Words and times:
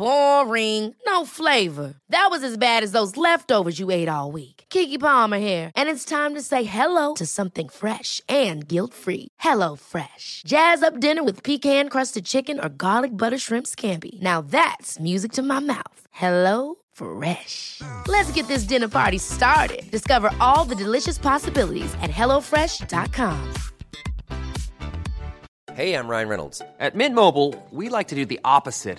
Boring. 0.00 0.94
No 1.06 1.26
flavor. 1.26 1.92
That 2.08 2.28
was 2.30 2.42
as 2.42 2.56
bad 2.56 2.82
as 2.82 2.92
those 2.92 3.18
leftovers 3.18 3.78
you 3.78 3.90
ate 3.90 4.08
all 4.08 4.32
week. 4.32 4.64
Keke 4.70 4.98
Palmer 4.98 5.36
here, 5.36 5.70
and 5.76 5.90
it's 5.90 6.06
time 6.06 6.34
to 6.36 6.40
say 6.40 6.64
hello 6.64 7.12
to 7.14 7.26
something 7.26 7.68
fresh 7.68 8.22
and 8.26 8.66
guilt-free. 8.66 9.28
Hello 9.40 9.76
Fresh. 9.76 10.42
Jazz 10.46 10.82
up 10.82 11.00
dinner 11.00 11.22
with 11.22 11.42
pecan-crusted 11.42 12.24
chicken 12.24 12.58
or 12.58 12.70
garlic 12.70 13.16
butter 13.16 13.36
shrimp 13.36 13.66
scampi. 13.66 14.22
Now 14.22 14.40
that's 14.40 14.98
music 14.98 15.32
to 15.32 15.42
my 15.42 15.58
mouth. 15.58 16.00
Hello 16.10 16.76
Fresh. 16.92 17.82
Let's 18.08 18.32
get 18.32 18.48
this 18.48 18.64
dinner 18.64 18.88
party 18.88 19.18
started. 19.18 19.90
Discover 19.90 20.32
all 20.40 20.64
the 20.64 20.82
delicious 20.84 21.18
possibilities 21.18 21.94
at 22.00 22.10
hellofresh.com. 22.10 23.54
Hey, 25.74 25.94
I'm 25.94 26.08
Ryan 26.08 26.28
Reynolds. 26.28 26.62
At 26.78 26.94
Mint 26.94 27.14
Mobile, 27.14 27.54
we 27.70 27.88
like 27.88 28.08
to 28.08 28.14
do 28.14 28.24
the 28.26 28.40
opposite 28.44 28.98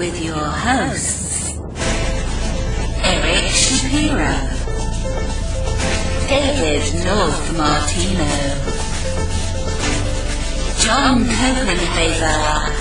with 0.00 0.24
your 0.24 0.34
hosts, 0.34 1.52
Eric 3.04 3.44
Shapiro, 3.52 4.32
David 6.26 7.04
North 7.04 7.44
Martino, 7.58 8.32
John 10.80 11.24
Copenhaver, 11.28 12.72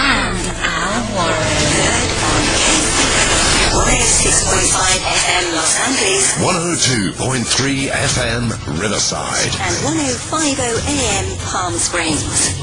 and 0.00 0.40
Al 0.64 0.96
Warren 1.12 2.08
on 2.24 2.42
106.5 3.84 4.80
FM 5.12 5.44
Los 5.56 5.76
Angeles 5.84 6.24
102.3 6.40 7.90
FM 7.90 8.48
Riverside. 8.80 9.52
and 9.60 9.76
105.0 9.84 10.56
AM 10.88 11.38
Palm 11.50 11.74
Springs. 11.74 12.59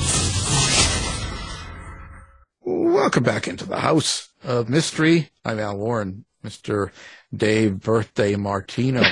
Welcome 2.69 3.24
back 3.24 3.48
into 3.48 3.66
the 3.66 3.80
House 3.80 4.28
of 4.44 4.68
Mystery. 4.68 5.30
I'm 5.46 5.58
Al 5.58 5.78
Warren, 5.78 6.25
Mr. 6.44 6.92
Dave 7.34 7.80
Birthday 7.80 8.36
Martino. 8.36 9.04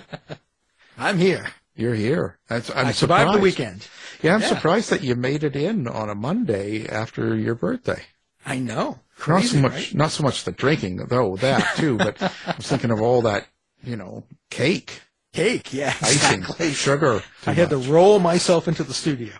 I'm 0.98 1.18
here. 1.18 1.46
You're 1.76 1.94
here. 1.94 2.40
That's, 2.48 2.68
I'm 2.74 2.86
I 2.88 2.90
survived 2.90 3.28
the 3.28 3.32
surprised. 3.34 3.42
weekend. 3.44 3.86
Yeah, 4.22 4.34
I'm 4.34 4.40
Yeah. 4.40 4.48
surprised 4.48 4.90
that 4.90 5.04
you 5.04 5.14
made 5.14 5.44
it 5.44 5.54
in 5.54 5.86
on 5.86 6.10
a 6.10 6.16
Monday 6.16 6.88
after 6.88 7.36
your 7.36 7.54
birthday. 7.54 8.02
I 8.44 8.58
know. 8.58 8.98
not 9.28 9.44
so 9.44 9.58
much, 9.60 9.72
right? 9.72 9.94
not 9.94 10.10
so 10.10 10.24
much 10.24 10.42
the 10.42 10.50
drinking, 10.50 10.96
though 11.06 11.36
that 11.36 11.76
too. 11.76 11.96
but 11.96 12.20
I 12.44 12.54
was 12.56 12.66
thinking 12.66 12.90
of 12.90 13.00
all 13.00 13.22
that, 13.22 13.46
you 13.84 13.94
know, 13.94 14.24
cake, 14.50 15.00
Cake, 15.32 15.72
yeah, 15.72 15.94
icing, 16.02 16.40
exactly. 16.40 16.72
sugar. 16.72 17.22
I 17.46 17.52
had 17.52 17.70
to 17.70 17.76
roll 17.76 18.18
myself 18.18 18.66
into 18.66 18.82
the 18.82 18.94
studio. 18.94 19.34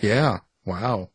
Yeah. 0.00 0.38
Wow. 0.64 1.10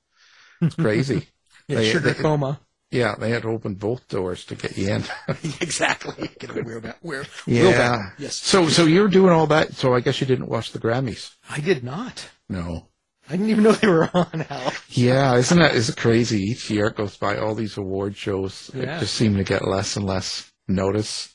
It's 0.62 0.76
crazy. 0.76 1.30
Yeah, 1.68 1.78
They- 1.78 1.92
sugar 1.92 2.12
they- 2.14 2.22
coma. 2.22 2.60
Yeah, 2.92 3.16
they 3.20 3.32
had 3.32 3.42
to 3.42 3.50
open 3.50 3.74
both 3.74 4.08
doors 4.08 4.46
to 4.46 4.56
get 4.56 4.78
you 4.78 4.88
in. 4.90 5.04
exactly. 5.60 6.30
Get 6.40 6.56
a 6.56 6.62
wheel 6.62 6.80
back. 6.80 6.98
Wheel, 7.02 7.24
Yeah. 7.46 8.12
Yes. 8.18 8.36
So, 8.36 8.70
so 8.70 8.86
you're 8.86 9.08
doing 9.10 9.32
all 9.34 9.48
that. 9.48 9.74
So 9.74 9.94
I 9.94 10.00
guess 10.00 10.22
you 10.22 10.28
didn't 10.28 10.48
watch 10.48 10.72
the 10.72 10.80
Grammys. 10.80 11.34
I 11.50 11.60
did 11.60 11.84
not. 11.84 12.30
No. 12.48 12.88
I 13.28 13.34
didn't 13.34 13.50
even 13.50 13.64
know 13.64 13.72
they 13.74 13.88
were 13.88 14.10
on. 14.14 14.46
Al. 14.50 14.72
Yeah, 14.90 15.36
isn't 15.36 15.58
that 15.58 15.74
is 15.76 15.90
it 15.90 15.98
crazy? 15.98 16.42
Each 16.44 16.70
year 16.70 16.86
it 16.88 16.96
goes 16.96 17.18
by, 17.18 17.38
all 17.38 17.56
these 17.56 17.76
award 17.76 18.16
shows 18.16 18.70
Yeah. 18.74 18.98
it 18.98 19.00
just 19.00 19.16
seem 19.16 19.36
to 19.38 19.44
get 19.44 19.68
less 19.68 19.96
and 19.98 20.06
less 20.06 20.52
notice, 20.68 21.34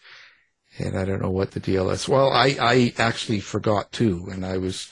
and 0.78 0.96
I 0.96 1.04
don't 1.04 1.20
know 1.20 1.30
what 1.30 1.50
the 1.50 1.60
deal 1.60 1.90
is. 1.90 2.08
Well, 2.08 2.30
I 2.30 2.56
I 2.60 2.94
actually 2.96 3.40
forgot 3.40 3.90
too, 3.90 4.28
and 4.30 4.46
I 4.46 4.56
was 4.58 4.88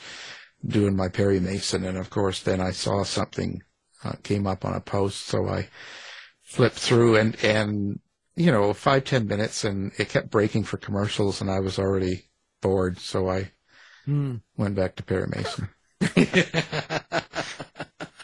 doing 0.66 0.96
my 0.96 1.06
Perry 1.08 1.38
Mason, 1.38 1.84
and 1.84 1.96
of 1.96 2.10
course 2.10 2.42
then 2.42 2.60
I 2.60 2.72
saw 2.72 3.04
something 3.04 3.62
uh, 4.04 4.14
came 4.22 4.46
up 4.46 4.64
on 4.64 4.74
a 4.74 4.80
post, 4.80 5.22
so 5.26 5.48
I 5.48 5.68
flipped 6.42 6.78
through 6.78 7.16
and 7.16 7.36
and 7.44 8.00
you 8.36 8.52
know 8.52 8.72
five 8.74 9.04
ten 9.04 9.26
minutes, 9.28 9.64
and 9.64 9.92
it 9.98 10.08
kept 10.10 10.30
breaking 10.30 10.64
for 10.64 10.78
commercials, 10.78 11.40
and 11.40 11.50
I 11.50 11.60
was 11.60 11.78
already 11.78 12.30
bored, 12.62 12.98
so 13.00 13.28
I 13.30 13.52
Hmm. 14.06 14.36
went 14.58 14.74
back 14.74 14.94
to 14.96 15.02
Perry 15.02 15.26
Mason. 15.28 15.68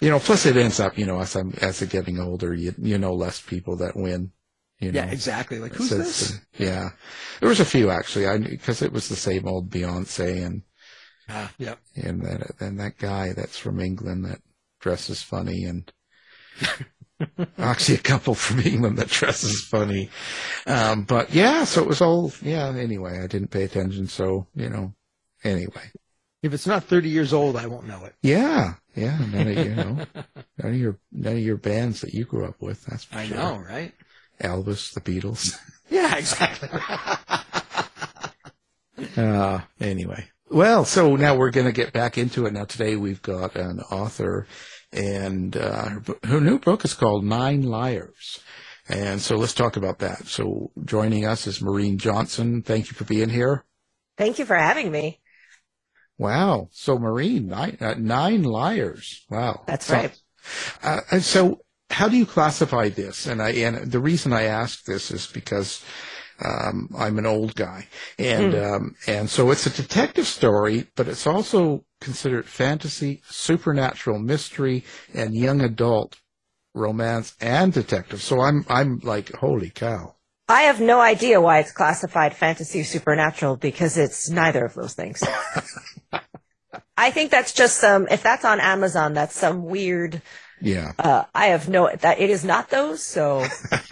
you 0.00 0.10
know, 0.10 0.18
plus 0.18 0.46
it 0.46 0.56
ends 0.56 0.80
up, 0.80 0.98
you 0.98 1.06
know, 1.06 1.20
as 1.20 1.34
I'm 1.36 1.52
as 1.60 1.80
I'm 1.82 1.88
getting 1.88 2.18
older, 2.20 2.54
you 2.54 2.74
you 2.78 2.98
know 2.98 3.14
less 3.14 3.40
people 3.40 3.76
that 3.78 3.96
win. 3.96 4.32
You 4.80 4.92
know, 4.92 5.00
Yeah, 5.00 5.10
exactly. 5.10 5.58
Like, 5.58 5.74
who's 5.74 5.90
this? 5.90 6.40
yeah, 6.58 6.90
there 7.40 7.48
was 7.48 7.60
a 7.60 7.64
few 7.64 7.90
actually. 7.90 8.26
I 8.26 8.38
because 8.38 8.82
it 8.82 8.92
was 8.92 9.08
the 9.08 9.16
same 9.16 9.46
old 9.48 9.70
Beyonce 9.70 10.44
and 10.44 10.62
Ah, 11.28 11.52
yep. 11.58 11.80
and 11.96 12.22
that 12.22 12.50
and 12.60 12.78
that 12.80 12.98
guy 12.98 13.32
that's 13.32 13.58
from 13.58 13.80
England 13.80 14.24
that 14.24 14.40
dresses 14.84 15.22
funny 15.22 15.64
and 15.64 15.90
actually 17.58 17.94
a 17.94 18.02
couple 18.02 18.34
from 18.34 18.60
England 18.60 18.98
that 18.98 19.08
dresses 19.08 19.66
funny. 19.66 20.10
Um, 20.66 21.04
but 21.04 21.32
yeah, 21.32 21.64
so 21.64 21.80
it 21.82 21.88
was 21.88 22.02
all 22.02 22.30
yeah. 22.42 22.68
Anyway, 22.68 23.18
I 23.18 23.26
didn't 23.26 23.48
pay 23.50 23.62
attention, 23.64 24.06
so 24.08 24.46
you 24.54 24.68
know. 24.68 24.92
Anyway, 25.42 25.90
If 26.42 26.52
it's 26.54 26.66
not 26.66 26.84
30 26.84 27.08
years 27.10 27.32
old, 27.34 27.56
I 27.56 27.66
won't 27.66 27.86
know 27.86 28.04
it. 28.04 28.14
yeah, 28.22 28.74
yeah. 28.94 29.18
None 29.32 29.48
of 29.48 29.56
you 29.58 29.74
know, 29.74 29.86
none 30.58 30.72
of 30.72 30.76
your 30.76 30.98
none 31.12 31.32
of 31.34 31.38
your 31.38 31.56
bands 31.56 32.02
that 32.02 32.12
you 32.12 32.24
grew 32.26 32.44
up 32.44 32.60
with. 32.60 32.84
That's 32.84 33.04
for 33.04 33.16
I 33.18 33.24
sure. 33.26 33.36
know, 33.38 33.56
right? 33.58 33.92
Elvis, 34.42 34.92
the 34.92 35.00
Beatles. 35.00 35.56
Yeah, 35.90 36.16
exactly. 36.16 36.70
Uh, 39.16 39.60
anyway. 39.80 40.28
Well, 40.50 40.84
so 40.86 41.14
now 41.16 41.36
we're 41.36 41.50
going 41.50 41.66
to 41.66 41.72
get 41.72 41.92
back 41.92 42.16
into 42.16 42.46
it. 42.46 42.52
Now 42.54 42.64
today 42.64 42.96
we've 42.96 43.20
got 43.22 43.54
an 43.54 43.80
author 43.80 44.46
and, 44.94 45.56
uh, 45.56 45.88
her, 45.88 46.02
her 46.24 46.40
new 46.40 46.58
book 46.58 46.84
is 46.84 46.94
called 46.94 47.24
Nine 47.24 47.62
Liars. 47.62 48.40
And 48.88 49.20
so 49.20 49.36
let's 49.36 49.54
talk 49.54 49.76
about 49.76 49.98
that. 50.00 50.26
So 50.26 50.70
joining 50.84 51.24
us 51.24 51.46
is 51.46 51.62
Maureen 51.62 51.98
Johnson. 51.98 52.62
Thank 52.62 52.88
you 52.88 52.92
for 52.94 53.04
being 53.04 53.30
here. 53.30 53.64
Thank 54.18 54.38
you 54.38 54.44
for 54.44 54.56
having 54.56 54.90
me. 54.90 55.20
Wow. 56.18 56.68
So 56.70 56.98
Maureen, 56.98 57.48
nine, 57.48 57.78
uh, 57.80 57.94
nine 57.98 58.42
liars. 58.42 59.24
Wow. 59.30 59.64
That's 59.66 59.86
So- 59.86 59.94
right. 59.94 60.20
Uh, 60.82 61.00
and 61.10 61.22
so 61.22 61.60
how 61.90 62.08
do 62.08 62.16
you 62.16 62.26
classify 62.26 62.90
this? 62.90 63.26
And 63.26 63.40
I, 63.40 63.50
and 63.50 63.90
the 63.90 64.00
reason 64.00 64.32
I 64.32 64.42
ask 64.42 64.84
this 64.84 65.10
is 65.10 65.26
because, 65.26 65.82
um, 66.44 66.88
I'm 66.96 67.18
an 67.18 67.26
old 67.26 67.54
guy 67.54 67.86
and, 68.18 68.52
Hmm. 68.52 68.64
um, 68.74 68.94
and 69.06 69.30
so 69.30 69.50
it's 69.50 69.66
a 69.66 69.70
detective 69.70 70.26
story, 70.26 70.86
but 70.96 71.08
it's 71.08 71.26
also 71.26 71.84
considered 72.00 72.46
fantasy, 72.46 73.22
supernatural 73.28 74.18
mystery 74.18 74.84
and 75.14 75.34
young 75.34 75.60
adult 75.60 76.16
romance 76.74 77.34
and 77.40 77.72
detective. 77.72 78.20
So 78.22 78.40
I'm, 78.40 78.64
I'm 78.68 79.00
like, 79.02 79.32
holy 79.36 79.70
cow. 79.70 80.14
I 80.48 80.62
have 80.62 80.80
no 80.80 81.00
idea 81.00 81.40
why 81.40 81.60
it's 81.60 81.72
classified 81.72 82.34
fantasy 82.36 82.82
supernatural 82.82 83.56
because 83.56 83.96
it's 83.96 84.28
neither 84.28 84.64
of 84.64 84.74
those 84.74 84.92
things. 84.92 85.22
I 86.96 87.10
think 87.10 87.30
that's 87.30 87.52
just 87.52 87.78
some, 87.78 88.06
if 88.10 88.22
that's 88.22 88.44
on 88.44 88.60
Amazon, 88.60 89.14
that's 89.14 89.34
some 89.36 89.64
weird, 89.64 90.20
Yeah. 90.60 90.92
uh, 90.98 91.24
I 91.34 91.46
have 91.46 91.68
no, 91.68 91.90
that 92.00 92.20
it 92.20 92.30
is 92.30 92.44
not 92.44 92.70
those. 92.70 93.02
So 93.02 93.46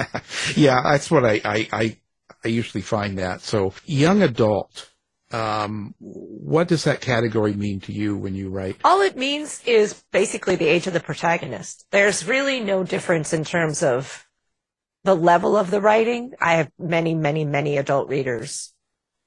yeah, 0.57 0.81
that's 0.85 1.11
what 1.11 1.25
I, 1.25 1.41
I, 1.45 1.69
I, 1.73 1.97
I 2.45 2.49
usually 2.49 2.83
find 2.83 3.19
that. 3.19 3.41
So 3.41 3.73
young 3.85 4.23
adult, 4.23 4.91
um, 5.31 5.95
what 5.99 6.69
does 6.69 6.85
that 6.85 7.01
category 7.01 7.55
mean 7.55 7.81
to 7.81 7.93
you 7.93 8.17
when 8.17 8.35
you 8.35 8.51
write? 8.51 8.77
all 8.85 9.01
it 9.01 9.17
means 9.17 9.63
is 9.65 10.03
basically 10.13 10.57
the 10.57 10.69
age 10.69 10.87
of 10.87 10.93
the 10.93 11.01
protagonist. 11.01 11.87
There's 11.91 12.27
really 12.27 12.61
no 12.61 12.85
difference 12.85 13.33
in 13.33 13.45
terms 13.45 13.83
of 13.83 14.27
the 15.05 15.17
level 15.17 15.57
of 15.57 15.71
the 15.71 15.81
writing. 15.81 16.33
I 16.41 16.55
have 16.55 16.71
many, 16.79 17.15
many, 17.15 17.45
many 17.45 17.77
adult 17.77 18.09
readers 18.09 18.73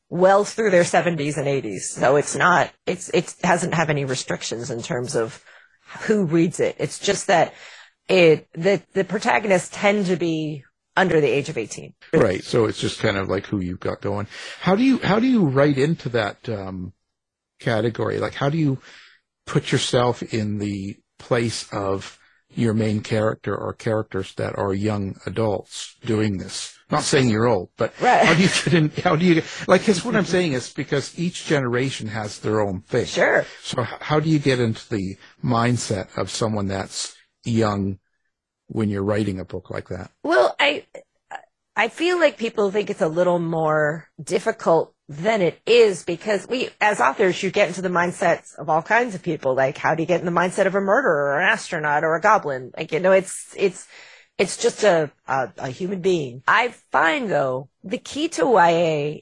well 0.10 0.46
through 0.46 0.70
their 0.70 0.84
70s 0.84 1.38
and 1.38 1.48
80s. 1.48 1.82
So 1.82 2.16
it's 2.16 2.36
not, 2.36 2.72
it's, 2.86 3.10
it 3.10 3.36
hasn't 3.44 3.74
have 3.74 3.90
any 3.90 4.06
restrictions 4.06 4.70
in 4.70 4.82
terms 4.82 5.16
of 5.16 5.44
who 6.02 6.26
reads 6.26 6.60
it. 6.60 6.76
It's 6.80 7.00
just 7.00 7.28
that 7.28 7.54
it, 8.08 8.48
the, 8.54 8.82
the 8.94 9.04
protagonists 9.04 9.70
tend 9.74 10.06
to 10.08 10.16
be 10.16 10.64
under 10.96 11.20
the 11.20 11.28
age 11.28 11.50
of 11.50 11.58
18. 11.58 11.94
Right. 12.14 12.44
So 12.44 12.66
it's 12.66 12.80
just 12.80 13.00
kind 13.00 13.18
of 13.18 13.28
like 13.30 13.46
who 13.46 13.60
you've 13.60 13.80
got 13.80 14.02
going. 14.02 14.28
How 14.62 14.76
do 14.76 14.84
you, 14.84 15.00
how 15.00 15.20
do 15.20 15.28
you 15.28 15.46
write 15.46 15.78
into 15.78 16.10
that, 16.10 16.48
um, 16.50 16.94
category? 17.60 18.20
Like, 18.20 18.34
how 18.36 18.50
do 18.50 18.58
you 18.58 18.80
put 19.46 19.72
yourself 19.72 20.22
in 20.24 20.60
the 20.60 20.98
place 21.20 21.68
of 21.72 22.20
your 22.54 22.74
main 22.74 23.02
character 23.02 23.56
or 23.56 23.74
characters 23.74 24.34
that 24.36 24.58
are 24.58 24.74
young 24.74 25.16
adults 25.26 25.96
doing 26.06 26.38
this? 26.38 26.78
Not 26.92 27.04
saying 27.04 27.30
you're 27.30 27.48
old, 27.48 27.70
but 27.78 28.00
Right. 28.00 28.24
how 28.26 28.34
do 28.36 28.44
you 28.44 28.48
get 28.48 28.74
in? 28.76 28.90
How 29.04 29.16
do 29.16 29.26
you 29.26 29.42
like? 29.68 29.82
Because 29.82 30.06
what 30.06 30.16
I'm 30.16 30.26
saying 30.26 30.54
is 30.54 30.72
because 30.72 31.18
each 31.18 31.46
generation 31.46 32.08
has 32.10 32.40
their 32.40 32.62
own 32.62 32.82
thing. 32.82 33.06
Sure. 33.08 33.44
So 33.64 33.82
how 33.82 34.20
do 34.20 34.30
you 34.30 34.38
get 34.38 34.60
into 34.60 34.88
the 34.90 35.18
mindset 35.44 36.16
of 36.16 36.30
someone 36.30 36.68
that's 36.68 37.16
young 37.44 37.98
when 38.68 38.90
you're 38.90 39.04
writing 39.04 39.40
a 39.40 39.46
book 39.46 39.70
like 39.70 39.90
that? 39.90 40.12
Well, 40.24 40.56
I 40.60 40.86
I 41.76 41.90
feel 41.90 42.20
like 42.20 42.38
people 42.38 42.72
think 42.72 42.90
it's 42.90 43.02
a 43.02 43.08
little 43.08 43.40
more 43.40 44.10
difficult 44.22 44.94
than 45.10 45.42
it 45.42 45.60
is 45.66 46.04
because 46.04 46.48
we, 46.48 46.70
as 46.80 47.00
authors, 47.00 47.44
you 47.44 47.52
get 47.52 47.68
into 47.68 47.82
the 47.82 47.90
mindsets 47.90 48.56
of 48.56 48.70
all 48.70 48.82
kinds 48.82 49.14
of 49.14 49.22
people. 49.22 49.54
Like, 49.54 49.78
how 49.78 49.94
do 49.94 50.02
you 50.02 50.08
get 50.08 50.20
in 50.20 50.26
the 50.26 50.32
mindset 50.32 50.66
of 50.66 50.76
a 50.76 50.82
murderer 50.82 51.34
or 51.34 51.40
an 51.40 51.50
astronaut 51.50 52.04
or 52.04 52.16
a 52.16 52.22
goblin? 52.22 52.72
Like, 52.76 52.92
you 52.92 53.00
know, 53.00 53.12
it's 53.12 53.54
it's 53.58 53.88
it's 54.38 54.58
just 54.58 54.84
a 54.84 55.12
a, 55.28 55.52
a 55.58 55.70
human 55.70 56.02
being. 56.02 56.44
I 56.48 56.70
find 56.92 57.30
though 57.30 57.70
the 57.84 57.98
key 57.98 58.30
to 58.30 58.46
YA 58.46 59.22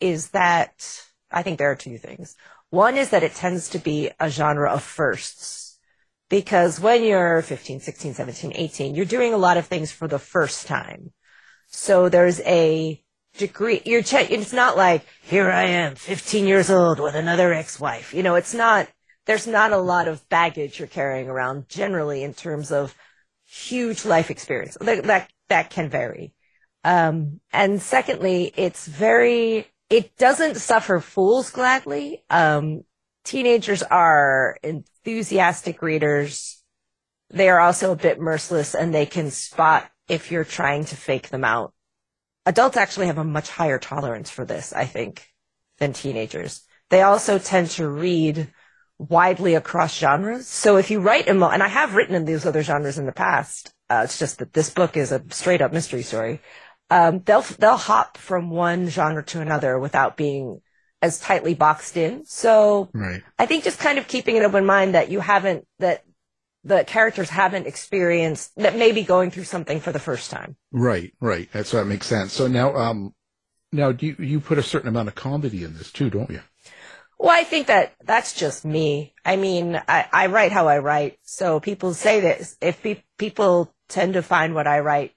is 0.00 0.30
that 0.30 1.02
I 1.30 1.42
think 1.42 1.58
there 1.58 1.70
are 1.70 1.76
two 1.76 1.98
things. 1.98 2.34
One 2.70 2.96
is 2.96 3.10
that 3.10 3.22
it 3.22 3.34
tends 3.34 3.68
to 3.70 3.78
be 3.78 4.10
a 4.18 4.30
genre 4.30 4.72
of 4.72 4.82
firsts 4.82 5.63
because 6.28 6.80
when 6.80 7.02
you're 7.04 7.42
15, 7.42 7.80
16, 7.80 8.14
17, 8.14 8.52
18, 8.54 8.94
you're 8.94 9.04
doing 9.04 9.34
a 9.34 9.38
lot 9.38 9.56
of 9.56 9.66
things 9.66 9.92
for 9.92 10.08
the 10.08 10.18
first 10.18 10.66
time. 10.66 11.12
So 11.68 12.08
there's 12.08 12.40
a 12.40 13.02
degree, 13.36 13.82
you're, 13.84 14.02
che- 14.02 14.28
it's 14.30 14.52
not 14.52 14.76
like, 14.76 15.04
here 15.22 15.50
I 15.50 15.64
am, 15.64 15.96
15 15.96 16.46
years 16.46 16.70
old 16.70 17.00
with 17.00 17.14
another 17.14 17.52
ex-wife. 17.52 18.14
You 18.14 18.22
know, 18.22 18.36
it's 18.36 18.54
not, 18.54 18.88
there's 19.26 19.46
not 19.46 19.72
a 19.72 19.78
lot 19.78 20.08
of 20.08 20.28
baggage 20.28 20.78
you're 20.78 20.88
carrying 20.88 21.28
around 21.28 21.68
generally 21.68 22.22
in 22.22 22.34
terms 22.34 22.70
of 22.70 22.94
huge 23.46 24.04
life 24.04 24.30
experience. 24.30 24.76
That, 24.80 25.04
that, 25.04 25.30
that 25.48 25.70
can 25.70 25.88
vary. 25.88 26.34
Um, 26.84 27.40
and 27.52 27.80
secondly, 27.80 28.52
it's 28.56 28.86
very, 28.86 29.66
it 29.90 30.16
doesn't 30.16 30.56
suffer 30.56 31.00
fools 31.00 31.50
gladly. 31.50 32.24
Um, 32.30 32.84
teenagers 33.24 33.82
are 33.82 34.58
enthusiastic 34.62 35.82
readers. 35.82 36.62
They 37.30 37.48
are 37.48 37.60
also 37.60 37.92
a 37.92 37.96
bit 37.96 38.20
merciless 38.20 38.74
and 38.74 38.94
they 38.94 39.06
can 39.06 39.30
spot 39.30 39.90
if 40.08 40.30
you're 40.30 40.44
trying 40.44 40.84
to 40.86 40.96
fake 40.96 41.30
them 41.30 41.44
out. 41.44 41.72
Adults 42.46 42.76
actually 42.76 43.06
have 43.06 43.18
a 43.18 43.24
much 43.24 43.48
higher 43.48 43.78
tolerance 43.78 44.30
for 44.30 44.44
this, 44.44 44.72
I 44.72 44.84
think, 44.84 45.26
than 45.78 45.94
teenagers. 45.94 46.62
They 46.90 47.02
also 47.02 47.38
tend 47.38 47.70
to 47.70 47.88
read 47.88 48.52
widely 48.98 49.54
across 49.54 49.96
genres. 49.96 50.46
So 50.46 50.76
if 50.76 50.90
you 50.90 51.00
write 51.00 51.26
in, 51.26 51.42
and 51.42 51.62
I 51.62 51.68
have 51.68 51.94
written 51.94 52.14
in 52.14 52.26
these 52.26 52.44
other 52.44 52.62
genres 52.62 52.98
in 52.98 53.06
the 53.06 53.12
past, 53.12 53.72
uh, 53.90 54.02
it's 54.04 54.18
just 54.18 54.38
that 54.38 54.52
this 54.52 54.70
book 54.70 54.96
is 54.96 55.10
a 55.10 55.22
straight 55.30 55.62
up 55.62 55.72
mystery 55.72 56.02
story. 56.02 56.40
Um, 56.90 57.22
they'll, 57.24 57.40
they'll 57.58 57.78
hop 57.78 58.18
from 58.18 58.50
one 58.50 58.88
genre 58.88 59.24
to 59.24 59.40
another 59.40 59.78
without 59.78 60.16
being 60.16 60.60
as 61.04 61.18
tightly 61.18 61.52
boxed 61.52 61.98
in. 61.98 62.24
So 62.24 62.88
Right. 62.94 63.22
I 63.38 63.44
think 63.44 63.62
just 63.62 63.78
kind 63.78 63.98
of 63.98 64.08
keeping 64.08 64.38
an 64.38 64.42
open 64.42 64.64
mind 64.64 64.94
that 64.94 65.10
you 65.10 65.20
haven't, 65.20 65.66
that 65.78 66.02
the 66.64 66.82
characters 66.84 67.28
haven't 67.28 67.66
experienced, 67.66 68.52
that 68.56 68.74
may 68.74 68.90
be 68.90 69.02
going 69.02 69.30
through 69.30 69.44
something 69.44 69.80
for 69.80 69.92
the 69.92 69.98
first 69.98 70.30
time. 70.30 70.56
Right, 70.72 71.12
right. 71.20 71.46
That's 71.52 71.72
that 71.72 71.84
makes 71.84 72.06
sense. 72.06 72.32
So 72.32 72.46
now, 72.46 72.74
um, 72.74 73.14
now 73.70 73.92
do 73.92 74.06
you, 74.06 74.16
you 74.18 74.40
put 74.40 74.56
a 74.56 74.62
certain 74.62 74.88
amount 74.88 75.08
of 75.08 75.14
comedy 75.14 75.62
in 75.62 75.76
this 75.76 75.92
too, 75.92 76.08
don't 76.08 76.30
you? 76.30 76.40
Well, 77.18 77.30
I 77.30 77.44
think 77.44 77.66
that 77.66 77.92
that's 78.02 78.32
just 78.32 78.64
me. 78.64 79.12
I 79.26 79.36
mean, 79.36 79.76
I, 79.86 80.06
I 80.10 80.26
write 80.28 80.52
how 80.52 80.68
I 80.68 80.78
write. 80.78 81.18
So 81.22 81.60
people 81.60 81.92
say 81.92 82.20
this. 82.20 82.56
If 82.62 82.82
pe- 82.82 83.02
people 83.18 83.74
tend 83.88 84.14
to 84.14 84.22
find 84.22 84.54
what 84.54 84.66
I 84.66 84.80
write 84.80 85.12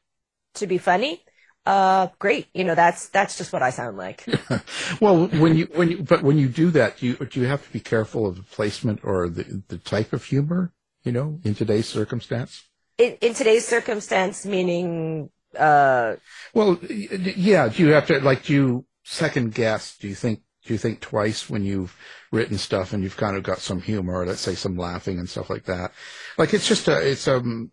to 0.56 0.68
be 0.68 0.80
funny, 0.80 1.24
uh, 1.68 2.08
great. 2.20 2.48
You 2.54 2.64
know, 2.64 2.76
that's, 2.76 3.10
that's 3.10 3.38
just 3.38 3.52
what 3.54 3.62
I 3.62 3.72
sound 3.72 3.98
like. 3.98 4.26
Well, 5.02 5.28
when 5.28 5.56
you 5.58 5.66
when 5.76 5.92
you 5.92 5.98
but 6.04 6.24
when 6.24 6.38
you 6.40 6.48
do 6.50 6.72
that, 6.72 6.98
do 6.98 7.06
you 7.08 7.16
do 7.16 7.42
you 7.42 7.48
have 7.48 7.64
to 7.66 7.72
be 7.74 7.80
careful 7.80 8.26
of 8.26 8.36
the 8.38 8.44
placement 8.44 9.02
or 9.04 9.30
the 9.30 9.62
the 9.68 9.78
type 9.78 10.14
of 10.14 10.24
humor? 10.24 10.72
You 11.04 11.12
know, 11.12 11.40
in 11.44 11.54
today's 11.56 11.88
circumstance. 11.88 12.64
in, 12.98 13.18
in 13.22 13.34
today's 13.34 13.66
circumstance, 13.68 14.46
meaning, 14.46 15.30
uh, 15.58 16.16
Well, 16.54 16.80
yeah. 16.90 17.70
Do 17.70 17.84
you 17.84 17.90
have 17.94 18.08
to 18.08 18.20
like 18.22 18.46
do 18.46 18.54
you 18.54 18.86
second 19.04 19.54
guess? 19.54 19.98
Do 19.98 20.08
you 20.08 20.16
think 20.16 20.42
do 20.66 20.74
you 20.74 20.80
think 20.80 21.00
twice 21.02 21.50
when 21.50 21.64
you've 21.64 21.96
written 22.32 22.58
stuff 22.58 22.94
and 22.94 23.04
you've 23.04 23.18
kind 23.18 23.38
of 23.38 23.44
got 23.44 23.60
some 23.60 23.82
humor, 23.82 24.26
let's 24.26 24.42
say 24.42 24.56
some 24.56 24.76
laughing 24.78 25.20
and 25.20 25.30
stuff 25.30 25.50
like 25.50 25.66
that? 25.66 25.92
Like 26.38 26.54
it's 26.54 26.68
just 26.68 26.88
a 26.88 26.98
it's 27.00 27.28
um 27.28 27.72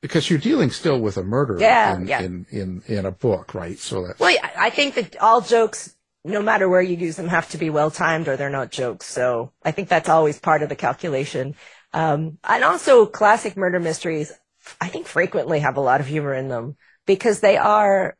because 0.00 0.30
you're 0.30 0.38
dealing 0.38 0.70
still 0.70 1.00
with 1.00 1.16
a 1.16 1.22
murder 1.22 1.60
Yeah, 1.60 1.96
in, 1.96 2.06
yeah. 2.06 2.20
in 2.20 2.46
in 2.50 2.82
in 2.86 3.06
a 3.06 3.10
book, 3.12 3.54
right? 3.54 3.78
So 3.78 4.06
that 4.06 4.16
well, 4.18 4.36
I 4.42 4.66
I 4.66 4.70
think 4.70 4.94
that 4.94 5.16
all 5.18 5.40
jokes, 5.40 5.96
no 6.24 6.42
matter 6.42 6.68
where 6.68 6.82
you 6.82 6.96
use 6.96 7.16
them, 7.16 7.28
have 7.28 7.48
to 7.50 7.58
be 7.58 7.70
well 7.70 7.90
timed 7.90 8.28
or 8.28 8.36
they're 8.36 8.50
not 8.50 8.70
jokes. 8.70 9.06
So 9.06 9.52
I 9.64 9.72
think 9.72 9.88
that's 9.88 10.08
always 10.08 10.38
part 10.38 10.62
of 10.62 10.68
the 10.68 10.76
calculation. 10.76 11.54
Um, 11.92 12.38
and 12.44 12.62
also 12.62 13.06
classic 13.06 13.56
murder 13.56 13.80
mysteries, 13.80 14.32
I 14.80 14.88
think 14.88 15.06
frequently 15.06 15.60
have 15.60 15.76
a 15.76 15.80
lot 15.80 16.00
of 16.00 16.06
humor 16.06 16.34
in 16.34 16.48
them 16.48 16.76
because 17.06 17.40
they 17.40 17.56
are, 17.56 18.16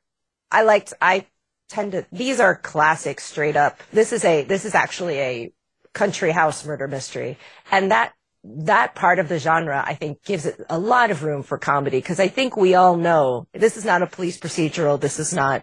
I 0.51 0.63
liked, 0.63 0.95
I 1.01 1.27
tend 1.69 1.93
to, 1.93 2.07
these 2.11 2.41
are 2.41 2.57
classic 2.57 3.21
straight 3.21 3.57
up. 3.57 3.81
This 3.93 4.13
is 4.13 4.25
a, 4.25 4.43
this 4.45 4.65
is 4.65 4.75
actually 4.75 5.19
a 5.21 5.53
country 5.93 6.33
house 6.33 6.65
murder 6.65 6.89
mystery. 6.89 7.39
And 7.71 7.93
that, 7.93 8.13
that 8.43 8.95
part 8.95 9.19
of 9.19 9.29
the 9.29 9.39
genre, 9.39 9.83
I 9.87 9.95
think, 9.95 10.25
gives 10.25 10.47
it 10.47 10.61
a 10.71 10.79
lot 10.79 11.11
of 11.11 11.23
room 11.23 11.43
for 11.43 11.59
comedy 11.59 11.99
because 11.99 12.21
I 12.21 12.29
think 12.29 12.57
we 12.57 12.75
all 12.75 12.97
know 12.97 13.47
this 13.53 13.77
is 13.77 13.85
not 13.85 14.03
a 14.03 14.07
police 14.07 14.39
procedural. 14.39 14.99
This 14.99 15.19
is 15.19 15.35
not, 15.35 15.63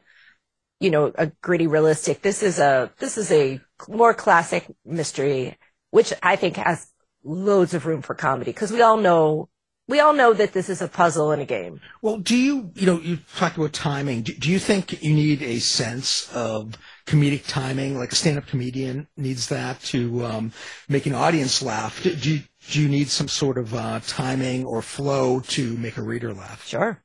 you 0.80 0.92
know, 0.92 1.12
a 1.16 1.28
gritty 1.42 1.68
realistic. 1.68 2.22
This 2.22 2.44
is 2.44 2.60
a, 2.60 2.92
this 3.00 3.18
is 3.18 3.32
a 3.32 3.60
more 3.88 4.14
classic 4.14 4.68
mystery, 4.86 5.58
which 5.90 6.14
I 6.22 6.36
think 6.36 6.58
has 6.58 6.92
loads 7.24 7.74
of 7.74 7.86
room 7.86 8.02
for 8.02 8.14
comedy 8.14 8.52
because 8.52 8.72
we 8.72 8.82
all 8.82 8.98
know, 8.98 9.50
we 9.88 10.00
all 10.00 10.14
know 10.14 10.34
that 10.34 10.54
this 10.54 10.70
is 10.70 10.82
a 10.82 10.88
puzzle 10.88 11.32
and 11.32 11.42
a 11.42 11.46
game. 11.46 11.80
Well, 12.02 12.18
do 12.18 12.38
you, 12.38 12.72
you 12.76 12.86
know, 12.86 13.00
you 13.00 13.20
talked 13.38 13.58
about 13.58 13.74
timing. 13.74 14.22
Do, 14.22 14.34
do 14.34 14.52
you 14.52 14.60
think 14.60 15.02
you 15.02 15.14
need 15.14 15.42
a 15.42 15.60
sense 15.60 16.30
of 16.34 16.78
comedic 17.08 17.48
timing, 17.48 17.98
like 17.98 18.12
a 18.12 18.16
stand-up 18.16 18.48
comedian 18.48 19.08
needs 19.16 19.48
that 19.48 19.82
to 19.84 20.26
um, 20.26 20.52
make 20.90 21.06
an 21.06 21.16
audience 21.16 21.64
laugh? 21.64 22.04
Do, 22.04 22.14
do, 22.14 22.32
you, 22.36 22.44
do 22.72 22.82
you 22.82 22.90
need 22.90 23.10
some 23.10 23.28
sort 23.28 23.58
of 23.58 23.74
uh, 23.74 24.00
timing 24.06 24.66
or 24.66 24.82
flow 24.82 25.40
to 25.40 25.78
make 25.78 25.98
a 25.98 26.02
reader 26.02 26.34
laugh? 26.34 26.66
Sure. 26.66 27.02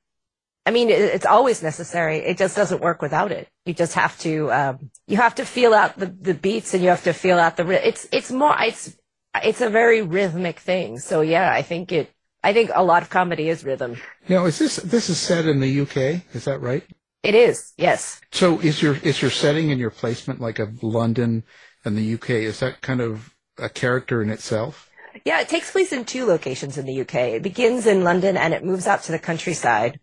I 0.64 0.71
mean, 0.71 0.90
it's 0.90 1.26
always 1.26 1.61
necessary. 1.62 2.19
It 2.19 2.38
just 2.38 2.54
doesn't 2.54 2.81
work 2.81 3.02
without 3.02 3.33
it. 3.33 3.49
You 3.66 3.75
just 3.75 3.95
have 3.95 4.16
to, 4.21 4.52
um, 4.52 4.90
you 5.09 5.16
have 5.16 5.35
to 5.37 5.45
feel 5.45 5.75
out 5.75 5.99
the, 5.99 6.07
the 6.07 6.35
beats 6.35 6.73
and 6.73 6.83
you 6.83 6.88
have 6.90 7.02
to 7.04 7.12
feel 7.12 7.38
out 7.38 7.57
the, 7.57 7.64
ry- 7.64 7.76
it's, 7.76 8.07
it's 8.12 8.31
more, 8.31 8.54
it's, 8.61 8.97
it's 9.42 9.61
a 9.61 9.69
very 9.69 10.02
rhythmic 10.02 10.61
thing. 10.61 11.00
So 11.00 11.21
yeah, 11.21 11.52
I 11.52 11.62
think 11.62 11.90
it, 11.90 12.11
I 12.45 12.52
think 12.52 12.71
a 12.75 12.83
lot 12.83 13.02
of 13.02 13.11
comedy 13.11 13.49
is 13.49 13.64
rhythm. 13.64 13.97
now 14.28 14.47
is 14.47 14.59
this 14.59 14.76
this 14.76 15.09
is 15.09 15.19
set 15.19 15.47
in 15.47 15.61
the 15.61 15.81
UK? 15.81 16.25
Is 16.35 16.45
that 16.45 16.61
right? 16.61 16.85
It 17.23 17.37
is, 17.37 17.73
yes. 17.76 18.21
So 18.33 18.59
is 18.59 18.83
your 18.83 18.97
is 18.97 19.23
your 19.23 19.31
setting 19.31 19.71
and 19.71 19.81
your 19.81 19.90
placement 19.90 20.40
like 20.40 20.59
of 20.59 20.83
London 20.83 21.45
and 21.85 21.97
the 21.97 22.14
UK? 22.14 22.31
Is 22.31 22.59
that 22.61 22.81
kind 22.81 23.00
of 23.00 23.35
a 23.59 23.69
character 23.69 24.23
in 24.23 24.31
itself? 24.31 24.90
Yeah, 25.25 25.40
it 25.40 25.49
takes 25.49 25.71
place 25.71 25.92
in 25.92 26.04
two 26.04 26.26
locations 26.26 26.78
in 26.78 26.87
the 26.87 27.00
UK. 27.02 27.14
It 27.14 27.42
begins 27.42 27.87
in 27.87 28.04
London 28.04 28.37
and 28.37 28.54
it 28.54 28.64
moves 28.64 28.87
out 28.87 29.02
to 29.04 29.12
the 29.12 29.19
countryside, 29.19 30.00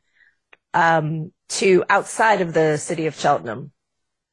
um, 0.73 1.31
to 1.49 1.83
outside 1.89 2.41
of 2.41 2.53
the 2.53 2.77
city 2.77 3.07
of 3.07 3.15
Cheltenham. 3.19 3.71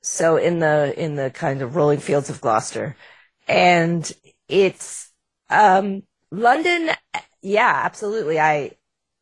So 0.02 0.36
in 0.36 0.58
the, 0.58 0.94
in 0.96 1.16
the 1.16 1.30
kind 1.30 1.62
of 1.62 1.76
rolling 1.76 2.00
fields 2.00 2.30
of 2.30 2.40
Gloucester. 2.40 2.96
And 3.48 4.10
it's, 4.48 5.10
um, 5.50 6.02
London. 6.30 6.90
Yeah, 7.42 7.80
absolutely. 7.84 8.38
I, 8.38 8.72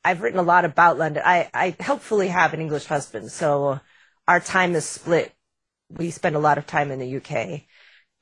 I've 0.04 0.23
written 0.23 0.40
a 0.40 0.42
lot 0.42 0.64
about 0.64 0.99
London. 0.99 1.23
I, 1.25 1.49
I 1.54 1.76
helpfully 1.80 2.28
have 2.28 2.52
an 2.52 2.61
English 2.61 2.87
husband. 2.87 3.30
So 3.30 3.80
our 4.28 4.40
time 4.40 4.75
is 4.75 4.84
split. 4.84 5.32
We 5.88 6.11
spend 6.11 6.37
a 6.37 6.40
lot 6.40 6.58
of 6.58 6.66
time 6.66 6.90
in 6.90 6.99
the 6.99 7.16
UK 7.16 7.62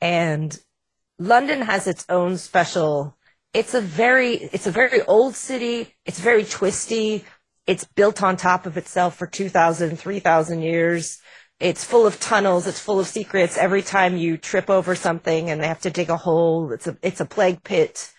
and 0.00 0.56
London 1.18 1.62
has 1.62 1.86
its 1.86 2.04
own 2.08 2.36
special 2.36 3.16
it's 3.54 3.74
a 3.74 3.80
very 3.80 4.34
it's 4.34 4.66
a 4.66 4.70
very 4.70 5.02
old 5.02 5.34
city. 5.34 5.94
It's 6.06 6.20
very 6.20 6.44
twisty. 6.44 7.24
It's 7.66 7.84
built 7.84 8.22
on 8.22 8.36
top 8.36 8.66
of 8.66 8.76
itself 8.76 9.16
for 9.16 9.26
2000 9.26 9.98
3000 9.98 10.62
years. 10.62 11.20
It's 11.60 11.84
full 11.84 12.06
of 12.06 12.18
tunnels. 12.18 12.66
It's 12.66 12.80
full 12.80 12.98
of 12.98 13.06
secrets. 13.06 13.56
Every 13.56 13.82
time 13.82 14.16
you 14.16 14.36
trip 14.36 14.68
over 14.70 14.94
something 14.94 15.50
and 15.50 15.62
they 15.62 15.68
have 15.68 15.82
to 15.82 15.90
dig 15.90 16.10
a 16.10 16.16
hole 16.16 16.72
it's 16.72 16.86
a 16.86 16.96
it's 17.02 17.20
a 17.20 17.26
plague 17.26 17.62
pit. 17.62 18.12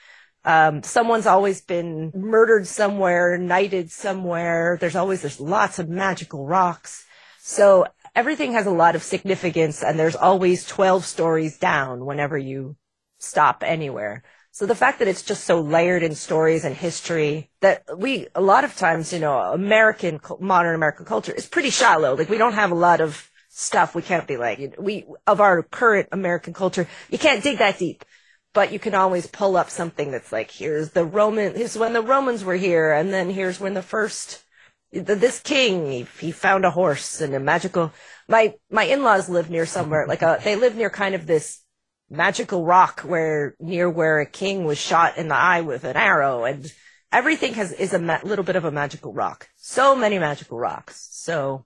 Um, 0.46 0.84
someone's 0.84 1.26
always 1.26 1.62
been 1.62 2.12
murdered 2.14 2.68
somewhere 2.68 3.38
knighted 3.38 3.92
somewhere. 3.92 4.78
There's 4.80 4.96
always 4.96 5.22
there's 5.22 5.40
lots 5.40 5.80
of 5.80 5.90
magical 5.90 6.46
rocks. 6.46 7.06
So 7.40 7.88
everything 8.16 8.54
has 8.54 8.68
a 8.68 8.72
lot 8.72 8.96
of 8.96 9.04
significance 9.04 9.84
and 9.84 10.00
there's 10.00 10.16
always 10.16 10.66
12 10.66 11.06
stories 11.06 11.58
down 11.58 12.06
whenever 12.06 12.38
you 12.38 12.76
stop 13.20 13.64
anywhere. 13.66 14.24
So 14.54 14.68
the 14.68 14.76
fact 14.76 15.00
that 15.00 15.08
it's 15.08 15.24
just 15.24 15.46
so 15.46 15.62
layered 15.62 16.04
in 16.04 16.14
stories 16.14 16.64
and 16.64 16.76
history 16.76 17.50
that 17.62 17.86
we, 17.98 18.28
a 18.36 18.42
lot 18.42 18.64
of 18.64 18.76
times, 18.76 19.12
you 19.12 19.18
know, 19.18 19.36
American, 19.52 20.20
modern 20.40 20.76
American 20.76 21.06
culture 21.08 21.32
is 21.32 21.48
pretty 21.48 21.72
shallow. 21.72 22.16
Like 22.16 22.30
we 22.30 22.38
don't 22.38 22.54
have 22.54 22.70
a 22.70 22.76
lot 22.76 23.02
of 23.02 23.32
stuff. 23.50 23.96
We 23.96 24.04
can't 24.04 24.28
be 24.28 24.38
like, 24.38 24.76
we, 24.78 25.08
of 25.26 25.42
our 25.42 25.64
current 25.64 26.10
American 26.12 26.54
culture, 26.54 26.88
you 27.10 27.18
can't 27.18 27.42
dig 27.42 27.58
that 27.58 27.80
deep. 27.80 28.06
But 28.54 28.72
you 28.72 28.78
can 28.78 28.94
always 28.94 29.26
pull 29.26 29.58
up 29.58 29.72
something 29.72 30.12
that's 30.12 30.32
like, 30.32 30.52
here's 30.52 30.92
the 30.92 31.04
Roman, 31.04 31.56
here's 31.56 31.76
when 31.76 31.94
the 31.94 32.04
Romans 32.04 32.44
were 32.44 32.56
here, 32.56 32.94
and 32.94 33.12
then 33.12 33.32
here's 33.32 33.60
when 33.60 33.74
the 33.74 33.82
first, 33.82 34.44
this 34.92 35.40
king, 35.40 35.92
he, 35.92 36.06
he 36.20 36.32
found 36.32 36.64
a 36.64 36.70
horse 36.70 37.22
and 37.22 37.34
a 37.34 37.40
magical, 37.40 37.92
my, 38.28 38.54
my 38.70 38.84
in-laws 38.84 39.30
live 39.30 39.50
near 39.50 39.66
somewhere, 39.66 40.06
like 40.06 40.22
a, 40.22 40.40
they 40.44 40.56
live 40.56 40.76
near 40.76 40.92
kind 40.92 41.16
of 41.16 41.26
this 41.26 41.63
magical 42.10 42.66
rock 42.66 43.02
where 43.02 43.56
near 43.60 43.90
where 43.90 44.20
a 44.20 44.26
king 44.26 44.66
was 44.66 44.78
shot 44.78 45.18
in 45.18 45.28
the 45.28 45.36
eye 45.36 45.62
with 45.62 45.84
an 45.84 45.96
arrow 45.98 46.44
and 46.46 46.72
everything 47.12 47.54
has 47.54 47.72
is 47.74 47.94
a 47.94 48.00
ma- 48.00 48.20
little 48.24 48.46
bit 48.46 48.56
of 48.56 48.66
a 48.66 48.72
magical 48.72 49.14
rock 49.14 49.50
so 49.56 49.96
many 49.96 50.20
magical 50.20 50.60
rocks 50.60 51.08
so 51.12 51.66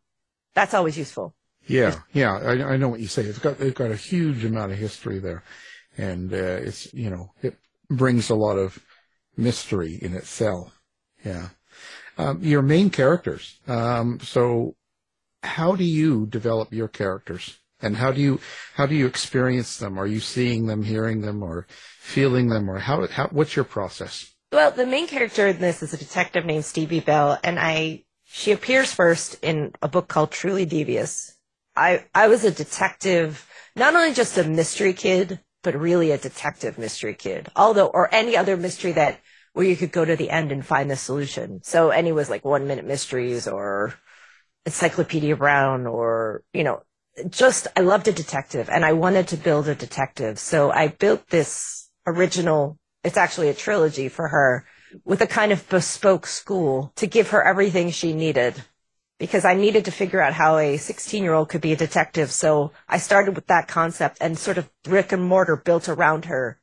that's 0.54 0.74
always 0.74 0.98
useful 0.98 1.36
Yeah, 1.68 2.00
yeah, 2.14 2.34
I, 2.38 2.74
I 2.74 2.78
know 2.78 2.90
what 2.90 3.02
you 3.02 3.08
say. 3.08 3.24
It's 3.24 3.40
got 3.40 3.60
it's 3.60 3.78
got 3.78 3.92
a 3.92 3.96
huge 3.96 4.46
amount 4.46 4.72
of 4.72 4.78
history 4.78 5.20
there, 5.20 5.44
and 5.98 6.32
uh, 6.34 6.38
it's 6.64 6.94
you 6.94 7.10
know 7.10 7.34
it 7.42 7.58
brings 7.90 8.30
a 8.30 8.36
lot 8.36 8.58
of 8.58 8.80
mystery 9.36 10.00
in 10.02 10.14
itself. 10.16 10.80
Yeah, 11.26 11.50
um, 12.18 12.42
your 12.42 12.62
main 12.62 12.90
characters. 12.90 13.60
Um, 13.68 14.20
so, 14.22 14.76
how 15.44 15.76
do 15.76 15.84
you 15.84 16.26
develop 16.28 16.74
your 16.74 16.88
characters, 16.88 17.60
and 17.82 17.98
how 17.98 18.12
do 18.12 18.22
you 18.22 18.40
how 18.76 18.86
do 18.86 18.96
you 18.96 19.06
experience 19.06 19.78
them? 19.78 20.00
Are 20.00 20.08
you 20.08 20.20
seeing 20.20 20.68
them, 20.68 20.84
hearing 20.84 21.22
them, 21.22 21.44
or 21.44 21.68
feeling 22.00 22.50
them, 22.50 22.70
or 22.70 22.80
how 22.80 23.08
how 23.08 23.28
what's 23.28 23.56
your 23.56 23.66
process? 23.66 24.34
well 24.54 24.72
the 24.72 24.86
main 24.86 25.08
character 25.08 25.48
in 25.48 25.60
this 25.60 25.84
is 25.84 25.94
a 25.94 25.98
detective 25.98 26.46
named 26.46 26.64
stevie 26.64 27.02
bell 27.02 27.38
and 27.44 27.60
i 27.60 28.02
she 28.24 28.54
appears 28.54 28.94
first 28.94 29.36
in 29.42 29.74
a 29.82 29.90
book 29.90 30.08
called 30.08 30.32
truly 30.32 30.66
devious 30.66 31.38
I 31.78 32.06
I 32.14 32.28
was 32.28 32.44
a 32.44 32.52
detective, 32.52 33.48
not 33.76 33.96
only 33.96 34.14
just 34.14 34.38
a 34.38 34.44
mystery 34.44 34.94
kid, 34.94 35.40
but 35.64 35.76
really 35.76 36.12
a 36.12 36.18
detective 36.18 36.78
mystery 36.78 37.14
kid. 37.14 37.50
Although, 37.56 37.88
or 37.88 38.14
any 38.14 38.36
other 38.36 38.58
mystery 38.58 38.94
that 38.94 39.20
where 39.54 39.66
you 39.66 39.76
could 39.76 39.92
go 39.92 40.04
to 40.04 40.16
the 40.16 40.30
end 40.30 40.52
and 40.52 40.66
find 40.66 40.90
the 40.90 40.96
solution. 40.96 41.62
So 41.64 41.90
any 41.90 42.12
was 42.12 42.30
like 42.30 42.44
one 42.44 42.68
minute 42.68 42.86
mysteries 42.86 43.48
or 43.48 43.94
Encyclopedia 44.66 45.36
Brown 45.36 45.88
or 45.88 46.44
you 46.52 46.64
know 46.64 46.82
just 47.30 47.68
I 47.76 47.82
loved 47.82 48.08
a 48.08 48.14
detective 48.14 48.70
and 48.70 48.86
I 48.86 48.94
wanted 48.94 49.28
to 49.30 49.38
build 49.38 49.68
a 49.68 49.76
detective. 49.76 50.40
So 50.40 50.72
I 50.72 50.88
built 50.88 51.28
this 51.30 51.90
original. 52.06 52.78
It's 53.04 53.18
actually 53.18 53.50
a 53.50 53.54
trilogy 53.54 54.10
for 54.10 54.28
her 54.28 54.66
with 55.04 55.22
a 55.22 55.28
kind 55.28 55.52
of 55.52 55.68
bespoke 55.70 56.28
school 56.28 56.92
to 56.96 57.08
give 57.08 57.30
her 57.30 57.44
everything 57.44 57.92
she 57.92 58.14
needed 58.14 58.64
because 59.20 59.46
I 59.46 59.56
needed 59.56 59.86
to 59.86 59.92
figure 59.92 60.22
out 60.22 60.34
how 60.34 60.58
a 60.58 60.78
16 60.78 61.24
year 61.24 61.34
old 61.34 61.50
could 61.50 61.62
be 61.62 61.74
a 61.74 61.78
detective. 61.78 62.32
So 62.32 62.72
I 62.88 62.98
started 62.98 63.36
with 63.36 63.48
that 63.48 63.68
concept 63.68 64.18
and 64.22 64.38
sort 64.38 64.58
of 64.58 64.70
brick 64.84 65.12
and 65.12 65.24
mortar 65.24 65.56
built 65.56 65.90
around 65.90 66.26
her 66.26 66.60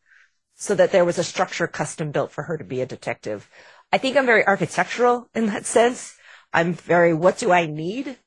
so 0.55 0.75
that 0.75 0.93
there 0.93 1.05
was 1.05 1.19
a 1.19 1.25
structure 1.25 1.67
custom 1.67 2.13
built 2.13 2.31
for 2.31 2.45
her 2.45 2.57
to 2.57 2.65
be 2.65 2.81
a 2.81 2.87
detective. 2.87 3.49
I 3.93 3.99
think 3.99 4.17
I'm 4.17 4.27
very 4.27 4.47
architectural 4.47 5.29
in 5.35 5.47
that 5.47 5.67
sense. 5.67 6.17
I'm 6.53 6.75
very, 6.75 7.13
what 7.13 7.39
do 7.39 7.51
I 7.51 7.67
need? 7.67 8.19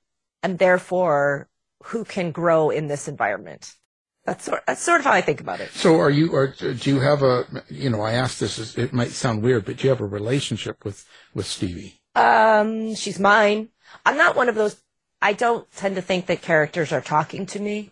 And 0.44 0.60
therefore, 0.60 1.48
who 1.84 2.04
can 2.04 2.32
grow 2.32 2.70
in 2.70 2.88
this 2.88 3.08
environment? 3.08 3.74
That's 4.26 4.44
sort, 4.44 4.64
that's 4.68 4.82
sort 4.82 5.00
of 5.00 5.06
how 5.06 5.14
I 5.14 5.22
think 5.22 5.40
about 5.40 5.62
it. 5.62 5.72
So, 5.72 6.00
are 6.00 6.10
you 6.10 6.34
or 6.34 6.48
do 6.48 6.90
you 6.90 7.00
have 7.00 7.24
a 7.24 7.46
you 7.70 7.90
know 7.90 8.02
I 8.02 8.14
asked 8.14 8.42
this 8.42 8.78
it 8.78 8.92
might 8.92 9.12
sound 9.12 9.42
weird, 9.42 9.64
but 9.66 9.78
do 9.78 9.84
you 9.84 9.90
have 9.90 10.02
a 10.02 10.06
relationship 10.06 10.84
with 10.84 11.08
with 11.34 11.46
Stevie? 11.46 12.02
Um, 12.14 12.96
she's 12.96 13.20
mine. 13.20 13.70
I'm 14.06 14.18
not 14.18 14.36
one 14.36 14.50
of 14.50 14.56
those. 14.56 14.82
I 15.22 15.34
don't 15.34 15.70
tend 15.72 15.96
to 15.96 16.02
think 16.02 16.26
that 16.26 16.42
characters 16.42 16.92
are 16.92 17.02
talking 17.02 17.46
to 17.48 17.60
me. 17.60 17.92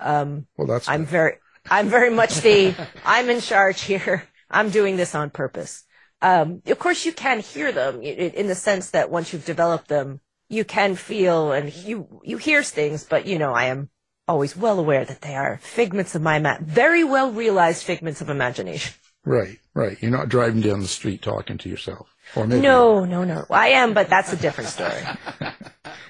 Um, 0.00 0.46
well, 0.56 0.66
that's. 0.66 0.88
I'm 0.88 1.06
very. 1.06 1.34
I'm 1.70 1.88
very 1.88 2.10
much 2.10 2.40
the. 2.40 2.74
I'm 3.04 3.30
in 3.30 3.40
charge 3.40 3.82
here. 3.82 4.24
I'm 4.50 4.70
doing 4.70 4.96
this 4.96 5.14
on 5.14 5.30
purpose. 5.30 5.84
Um, 6.20 6.62
of 6.66 6.78
course, 6.78 7.06
you 7.06 7.12
can 7.12 7.40
hear 7.40 7.70
them 7.70 8.02
in 8.02 8.48
the 8.48 8.54
sense 8.54 8.90
that 8.90 9.10
once 9.10 9.32
you've 9.32 9.44
developed 9.44 9.88
them, 9.88 10.20
you 10.48 10.64
can 10.64 10.94
feel 10.94 11.52
and 11.52 11.72
you 11.72 12.20
you 12.24 12.36
hear 12.36 12.62
things. 12.62 13.04
But 13.04 13.26
you 13.26 13.38
know, 13.38 13.52
I 13.52 13.64
am 13.64 13.90
always 14.26 14.56
well 14.56 14.78
aware 14.78 15.04
that 15.04 15.22
they 15.22 15.34
are 15.34 15.58
figments 15.62 16.14
of 16.14 16.22
my 16.22 16.38
ma- 16.38 16.58
very 16.60 17.04
well 17.04 17.32
realized 17.32 17.82
figments 17.84 18.20
of 18.20 18.30
imagination. 18.30 18.94
Right, 19.24 19.58
right. 19.74 20.00
You're 20.00 20.10
not 20.10 20.28
driving 20.28 20.60
down 20.62 20.80
the 20.80 20.88
street 20.88 21.22
talking 21.22 21.58
to 21.58 21.68
yourself. 21.68 22.08
Or 22.34 22.46
maybe 22.46 22.62
No, 22.62 23.04
no, 23.04 23.24
no. 23.24 23.44
I 23.50 23.70
am, 23.70 23.92
but 23.92 24.08
that's 24.08 24.32
a 24.32 24.36
different 24.36 24.70
story. 24.70 25.02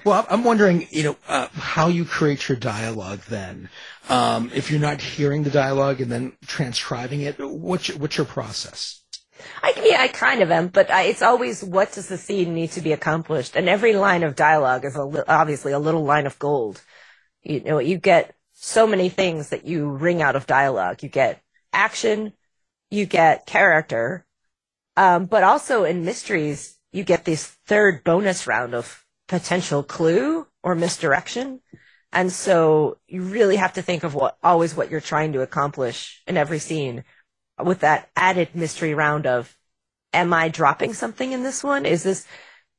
Well, 0.05 0.25
I'm 0.29 0.43
wondering, 0.43 0.87
you 0.91 1.03
know, 1.03 1.17
uh, 1.27 1.47
how 1.51 1.87
you 1.87 2.05
create 2.05 2.47
your 2.47 2.57
dialogue 2.57 3.19
then. 3.29 3.69
Um, 4.07 4.49
if 4.53 4.71
you're 4.71 4.79
not 4.79 5.01
hearing 5.01 5.43
the 5.43 5.49
dialogue 5.49 5.99
and 5.99 6.11
then 6.11 6.33
transcribing 6.45 7.21
it, 7.21 7.37
what's 7.37 7.89
your, 7.89 7.97
what's 7.97 8.17
your 8.17 8.25
process? 8.25 8.98
I 9.63 9.73
yeah, 9.83 10.01
I 10.01 10.07
kind 10.07 10.41
of 10.41 10.51
am, 10.51 10.67
but 10.67 10.91
I, 10.91 11.03
it's 11.03 11.21
always 11.21 11.63
what 11.63 11.93
does 11.93 12.07
the 12.07 12.17
scene 12.17 12.53
need 12.53 12.71
to 12.71 12.81
be 12.81 12.91
accomplished, 12.91 13.55
and 13.55 13.69
every 13.69 13.93
line 13.93 14.23
of 14.23 14.35
dialogue 14.35 14.85
is 14.85 14.95
a 14.95 15.03
li- 15.03 15.23
obviously 15.27 15.71
a 15.71 15.79
little 15.79 16.03
line 16.03 16.25
of 16.25 16.39
gold. 16.39 16.81
You 17.43 17.61
know, 17.61 17.79
you 17.79 17.97
get 17.97 18.35
so 18.53 18.85
many 18.85 19.09
things 19.09 19.49
that 19.49 19.65
you 19.65 19.89
wring 19.89 20.21
out 20.21 20.35
of 20.35 20.47
dialogue. 20.47 21.03
You 21.03 21.09
get 21.09 21.41
action, 21.73 22.33
you 22.91 23.05
get 23.05 23.45
character, 23.45 24.25
um, 24.97 25.25
but 25.25 25.43
also 25.43 25.83
in 25.85 26.03
mysteries, 26.03 26.77
you 26.91 27.03
get 27.03 27.25
this 27.25 27.45
third 27.65 28.03
bonus 28.03 28.47
round 28.47 28.75
of 28.75 29.05
potential 29.27 29.83
clue 29.83 30.47
or 30.63 30.75
misdirection. 30.75 31.61
And 32.11 32.31
so 32.31 32.97
you 33.07 33.21
really 33.21 33.55
have 33.57 33.73
to 33.73 33.81
think 33.81 34.03
of 34.03 34.15
what 34.15 34.37
always 34.43 34.75
what 34.75 34.89
you're 34.89 34.99
trying 34.99 35.33
to 35.33 35.41
accomplish 35.41 36.21
in 36.27 36.37
every 36.37 36.59
scene 36.59 37.03
with 37.63 37.79
that 37.79 38.09
added 38.15 38.49
mystery 38.55 38.93
round 38.93 39.27
of 39.27 39.55
am 40.13 40.33
I 40.33 40.49
dropping 40.49 40.93
something 40.93 41.31
in 41.31 41.43
this 41.43 41.63
one? 41.63 41.85
Is 41.85 42.03
this 42.03 42.25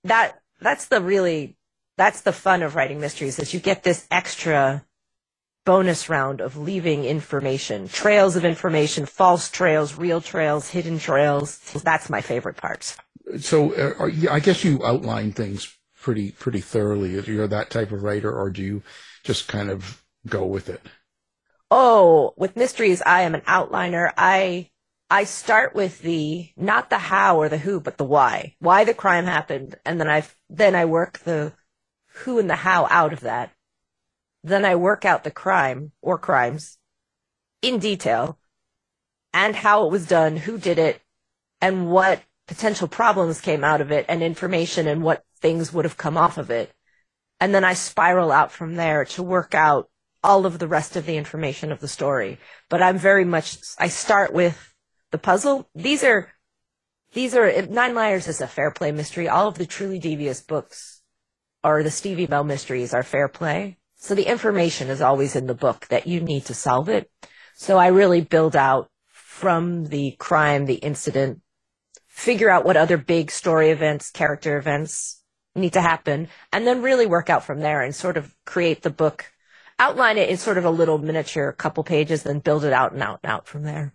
that 0.05 0.41
that's 0.61 0.87
the 0.87 1.01
really 1.01 1.57
that's 1.97 2.23
the 2.23 2.33
fun 2.33 2.63
of 2.63 2.75
writing 2.75 3.01
mysteries 3.01 3.39
is 3.39 3.53
you 3.53 3.61
get 3.61 3.83
this 3.83 4.07
extra 4.11 4.85
bonus 5.67 6.09
round 6.09 6.41
of 6.41 6.57
leaving 6.57 7.05
information, 7.05 7.89
trails 7.89 8.37
of 8.37 8.45
information, 8.45 9.05
false 9.05 9.51
trails, 9.51 9.97
real 9.97 10.21
trails, 10.21 10.71
hidden 10.71 10.99
trails. 10.99 11.59
That's 11.85 12.09
my 12.09 12.23
favorite 12.23 12.57
part. 12.57 12.97
So, 13.39 13.75
uh, 13.75 13.95
are 13.99 14.09
you- 14.09 14.31
I 14.31 14.41
guess 14.41 14.65
you 14.65 14.85
outline 14.85 15.33
things 15.33 15.77
pretty 16.01 16.33
pretty 16.33 16.61
thoroughly. 16.61 17.17
If 17.17 17.29
you're 17.29 17.47
that 17.47 17.71
type 17.71 17.93
of 17.93 18.03
writer, 18.03 18.33
or 18.33 18.51
do 18.51 18.63
you 18.63 18.83
just 19.23 19.49
kind 19.49 19.71
of 19.71 20.03
go 20.27 20.47
with 20.47 20.69
it? 20.69 20.81
Oh, 21.71 22.33
with 22.37 22.57
mysteries, 22.57 23.03
I 23.03 23.23
am 23.23 23.35
an 23.35 23.43
outliner. 23.43 24.11
I 24.17 24.70
I 25.11 25.25
start 25.25 25.75
with 25.75 26.03
the 26.03 26.51
not 26.57 26.89
the 26.89 26.99
how 26.99 27.39
or 27.41 27.49
the 27.49 27.59
who, 27.59 27.81
but 27.81 27.99
the 27.99 28.05
why. 28.05 28.55
Why 28.61 28.85
the 28.85 28.95
crime 28.95 29.25
happened, 29.25 29.75
and 29.85 30.01
then 30.01 30.09
I 30.09 30.25
then 30.49 30.77
I 30.77 30.85
work 30.85 31.19
the 31.19 31.53
who 32.25 32.39
and 32.39 32.49
the 32.49 32.57
how 32.57 32.87
out 32.91 33.13
of 33.13 33.21
that. 33.21 33.53
Then 34.45 34.65
I 34.65 34.77
work 34.77 35.05
out 35.05 35.25
the 35.25 35.31
crime 35.31 35.93
or 36.01 36.17
crimes 36.17 36.79
in 37.61 37.79
detail 37.81 38.39
and 39.35 39.57
how 39.57 39.87
it 39.87 39.93
was 39.93 40.07
done, 40.07 40.37
who 40.37 40.59
did 40.59 40.79
it, 40.79 41.01
and 41.61 41.91
what 41.91 42.23
potential 42.47 42.89
problems 42.89 43.41
came 43.41 43.65
out 43.65 43.81
of 43.81 43.93
it, 43.93 44.07
and 44.09 44.23
information 44.23 44.87
and 44.87 45.03
what 45.03 45.25
things 45.41 45.73
would 45.73 45.85
have 45.85 45.97
come 45.97 46.17
off 46.17 46.39
of 46.39 46.51
it. 46.51 46.73
And 47.41 47.55
then 47.55 47.65
I 47.65 47.75
spiral 47.75 48.33
out 48.33 48.53
from 48.53 48.77
there 48.77 49.05
to 49.07 49.23
work 49.23 49.55
out 49.55 49.89
all 50.23 50.47
of 50.47 50.59
the 50.59 50.69
rest 50.69 50.97
of 50.97 51.07
the 51.07 51.17
information 51.17 51.73
of 51.73 51.81
the 51.81 51.89
story. 51.89 52.39
But 52.69 52.83
I'm 52.83 52.99
very 52.99 53.25
much, 53.25 53.59
I 53.79 53.89
start 53.89 54.33
with 54.33 54.70
the 55.11 55.19
puzzle. 55.19 55.69
These 55.75 56.05
are, 56.05 56.33
these 57.13 57.35
are, 57.35 57.63
Nine 57.63 57.95
Liars 57.95 58.29
is 58.29 58.41
a 58.41 58.47
fair 58.47 58.71
play 58.71 58.93
mystery. 58.93 59.29
All 59.29 59.49
of 59.49 59.59
the 59.59 59.67
truly 59.67 59.99
devious 59.99 60.41
books 60.41 61.03
or 61.63 61.83
the 61.83 61.91
Stevie 61.91 62.27
Bell 62.27 62.45
mysteries 62.45 62.95
are 62.95 63.03
fair 63.03 63.29
play. 63.29 63.79
So 63.97 64.15
the 64.15 64.31
information 64.31 64.89
is 64.89 65.03
always 65.03 65.37
in 65.37 65.47
the 65.47 65.55
book 65.55 65.87
that 65.89 66.07
you 66.07 66.21
need 66.21 66.47
to 66.47 66.55
solve 66.55 66.89
it. 66.89 67.11
So 67.55 67.77
I 67.77 67.89
really 67.89 68.23
build 68.23 68.57
out 68.57 68.91
from 69.09 69.87
the 69.87 70.13
crime, 70.13 70.65
the 70.65 70.75
incident, 70.75 71.41
figure 72.07 72.49
out 72.49 72.65
what 72.65 72.77
other 72.77 72.97
big 72.97 73.31
story 73.31 73.71
events, 73.71 74.11
character 74.11 74.57
events 74.57 75.23
need 75.55 75.75
to 75.75 75.81
happen, 75.81 76.29
and 76.53 76.67
then 76.67 76.83
really 76.83 77.07
work 77.07 77.29
out 77.29 77.45
from 77.45 77.61
there 77.61 77.83
and 77.83 77.95
sort 77.95 78.17
of 78.17 78.35
create 78.47 78.83
the 78.83 78.91
book, 78.91 79.33
outline 79.79 80.17
it 80.17 80.29
in 80.29 80.37
sort 80.37 80.59
of 80.59 80.65
a 80.65 80.71
little 80.71 80.99
miniature 80.99 81.53
couple 81.53 81.85
pages, 81.85 82.23
then 82.23 82.39
build 82.39 82.65
it 82.65 82.73
out 82.73 82.93
and 82.93 83.03
out 83.03 83.21
and 83.23 83.33
out 83.33 83.47
from 83.47 83.63
there. 83.63 83.95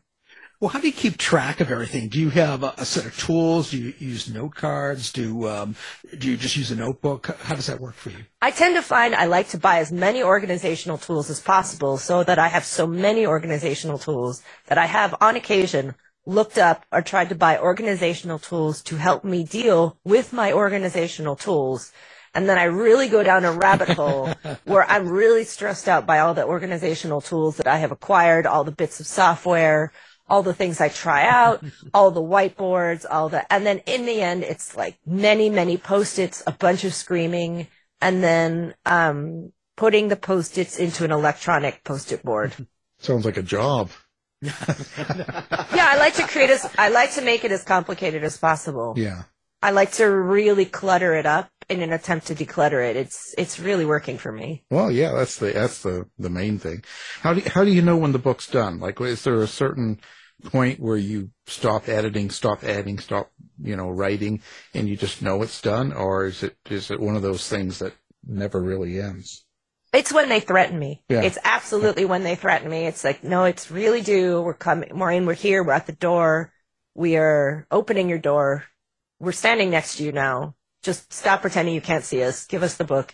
Well, 0.66 0.72
how 0.72 0.80
do 0.80 0.88
you 0.88 0.94
keep 0.94 1.18
track 1.18 1.62
of 1.62 1.70
everything? 1.70 2.10
Do 2.10 2.20
you 2.20 2.32
have 2.32 2.64
a, 2.64 2.74
a 2.80 2.86
set 2.86 3.06
of 3.06 3.16
tools? 3.16 3.70
Do 3.70 3.78
you 3.78 3.94
use 4.00 4.28
note 4.34 4.56
cards? 4.56 5.14
Do 5.14 5.48
um, 5.48 5.76
do 6.18 6.28
you 6.28 6.38
just 6.38 6.58
use 6.58 6.72
a 6.72 6.76
notebook? 6.76 7.28
How 7.42 7.54
does 7.54 7.68
that 7.68 7.80
work 7.80 7.94
for 7.94 8.10
you? 8.10 8.26
I 8.42 8.50
tend 8.50 8.76
to 8.76 8.82
find 8.82 9.14
I 9.14 9.26
like 9.26 9.48
to 9.50 9.60
buy 9.60 9.78
as 9.78 9.92
many 9.92 10.24
organizational 10.24 10.98
tools 10.98 11.30
as 11.30 11.40
possible 11.40 11.98
so 11.98 12.24
that 12.24 12.40
I 12.40 12.48
have 12.48 12.66
so 12.66 12.88
many 12.88 13.28
organizational 13.28 14.00
tools 14.00 14.42
that 14.66 14.80
I 14.80 14.88
have 14.88 15.14
on 15.22 15.36
occasion 15.36 15.94
looked 16.26 16.58
up 16.58 16.84
or 16.92 17.04
tried 17.04 17.30
to 17.30 17.36
buy 17.36 17.60
organizational 17.60 18.40
tools 18.40 18.82
to 18.86 18.96
help 18.96 19.24
me 19.24 19.44
deal 19.44 20.00
with 20.04 20.34
my 20.34 20.52
organizational 20.52 21.36
tools. 21.36 21.92
And 22.34 22.50
then 22.50 22.58
I 22.58 22.64
really 22.64 23.08
go 23.08 23.22
down 23.22 23.46
a 23.46 23.52
rabbit 23.52 23.90
hole 23.90 24.34
where 24.66 24.84
I'm 24.90 25.08
really 25.08 25.44
stressed 25.44 25.88
out 25.88 26.08
by 26.08 26.18
all 26.18 26.34
the 26.34 26.44
organizational 26.44 27.22
tools 27.22 27.58
that 27.58 27.68
I 27.68 27.78
have 27.78 27.92
acquired, 27.92 28.48
all 28.48 28.64
the 28.64 28.72
bits 28.72 29.00
of 29.00 29.06
software, 29.06 29.94
all 30.28 30.44
the 30.44 30.54
things 30.54 30.82
I 30.82 30.90
try 30.90 31.28
out, 31.28 31.64
all 31.94 32.12
the 32.12 32.22
whiteboards, 32.22 33.06
all 33.10 33.30
the, 33.30 33.52
and 33.52 33.66
then 33.66 33.80
in 33.86 34.06
the 34.06 34.22
end, 34.22 34.44
it's 34.44 34.76
like 34.76 34.98
many, 35.06 35.50
many 35.50 35.78
post-its, 35.78 36.44
a 36.48 36.52
bunch 36.52 36.84
of 36.84 36.94
screaming, 36.94 37.68
and 38.02 38.24
then, 38.24 38.76
um, 38.86 39.52
putting 39.78 40.08
the 40.08 40.16
post-its 40.16 40.78
into 40.78 41.04
an 41.04 41.12
electronic 41.12 41.84
post-it 41.84 42.24
board. 42.24 42.54
Sounds 43.00 43.26
like 43.26 43.38
a 43.38 43.44
job. 43.44 43.90
yeah, 44.42 44.54
I 44.54 45.98
like 45.98 46.16
to 46.16 46.24
create 46.28 46.50
as, 46.50 46.70
I 46.78 46.90
like 46.90 47.14
to 47.14 47.22
make 47.22 47.44
it 47.44 47.52
as 47.52 47.64
complicated 47.64 48.24
as 48.24 48.38
possible. 48.38 48.94
Yeah. 48.96 49.24
I 49.62 49.72
like 49.72 49.94
to 49.94 50.06
really 50.06 50.66
clutter 50.66 51.16
it 51.16 51.26
up 51.26 51.50
in 51.70 51.82
an 51.82 51.94
attempt 51.94 52.28
to 52.28 52.36
declutter 52.36 52.88
it. 52.88 52.96
It's, 52.96 53.34
it's 53.38 53.60
really 53.60 53.86
working 53.86 54.18
for 54.18 54.32
me. 54.32 54.64
Well, 54.70 54.92
yeah, 54.92 55.12
that's 55.14 55.38
the 55.38 55.52
that's 55.52 55.82
the 55.82 56.06
the 56.18 56.30
main 56.30 56.60
thing. 56.60 56.84
How 57.22 57.34
do 57.34 57.42
you, 57.42 57.50
how 57.50 57.64
do 57.64 57.72
you 57.72 57.82
know 57.82 57.98
when 57.98 58.12
the 58.12 58.20
book's 58.20 58.48
done? 58.48 58.80
Like, 58.80 59.00
is 59.02 59.24
there 59.24 59.42
a 59.42 59.48
certain 59.48 60.00
point 60.44 60.80
where 60.80 60.98
you 60.98 61.32
stop 61.48 61.88
editing, 61.88 62.30
stop 62.30 62.64
adding, 62.64 63.00
stop 63.00 63.32
you 63.62 63.76
know 63.76 63.90
writing, 63.90 64.42
and 64.74 64.88
you 64.88 64.96
just 64.96 65.22
know 65.22 65.42
it's 65.42 65.62
done, 65.62 65.94
or 65.94 66.26
is 66.26 66.44
it 66.44 66.56
is 66.70 66.92
it 66.92 67.00
one 67.00 67.16
of 67.16 67.22
those 67.22 67.48
things 67.48 67.80
that 67.80 67.94
never 68.26 68.62
really 68.62 69.00
ends? 69.00 69.46
It's 69.94 70.12
when 70.12 70.28
they 70.28 70.42
threaten 70.42 70.78
me. 70.78 71.04
Yeah. 71.08 71.22
It's 71.22 71.38
absolutely 71.46 72.04
when 72.04 72.24
they 72.24 72.36
threaten 72.36 72.70
me. 72.70 72.86
It's 72.86 73.06
like, 73.06 73.24
no, 73.24 73.46
it's 73.46 73.72
really 73.72 74.02
due. 74.02 74.42
We're 74.42 74.54
coming, 74.54 74.90
Maureen, 74.94 75.26
we're 75.26 75.36
here. 75.36 75.64
We're 75.64 75.72
at 75.72 75.88
the 75.88 75.94
door. 75.94 76.52
We 76.96 77.16
are 77.16 77.66
opening 77.72 78.10
your 78.10 78.20
door. 78.20 78.66
We're 79.20 79.32
standing 79.32 79.70
next 79.70 79.96
to 79.96 80.04
you 80.04 80.12
now. 80.12 80.56
Just 80.86 81.12
stop 81.12 81.42
pretending 81.42 81.74
you 81.74 81.82
can't 81.82 82.04
see 82.04 82.24
us. 82.24 82.46
Give 82.46 82.64
us 82.64 82.76
the 82.78 82.84
book. 82.84 83.14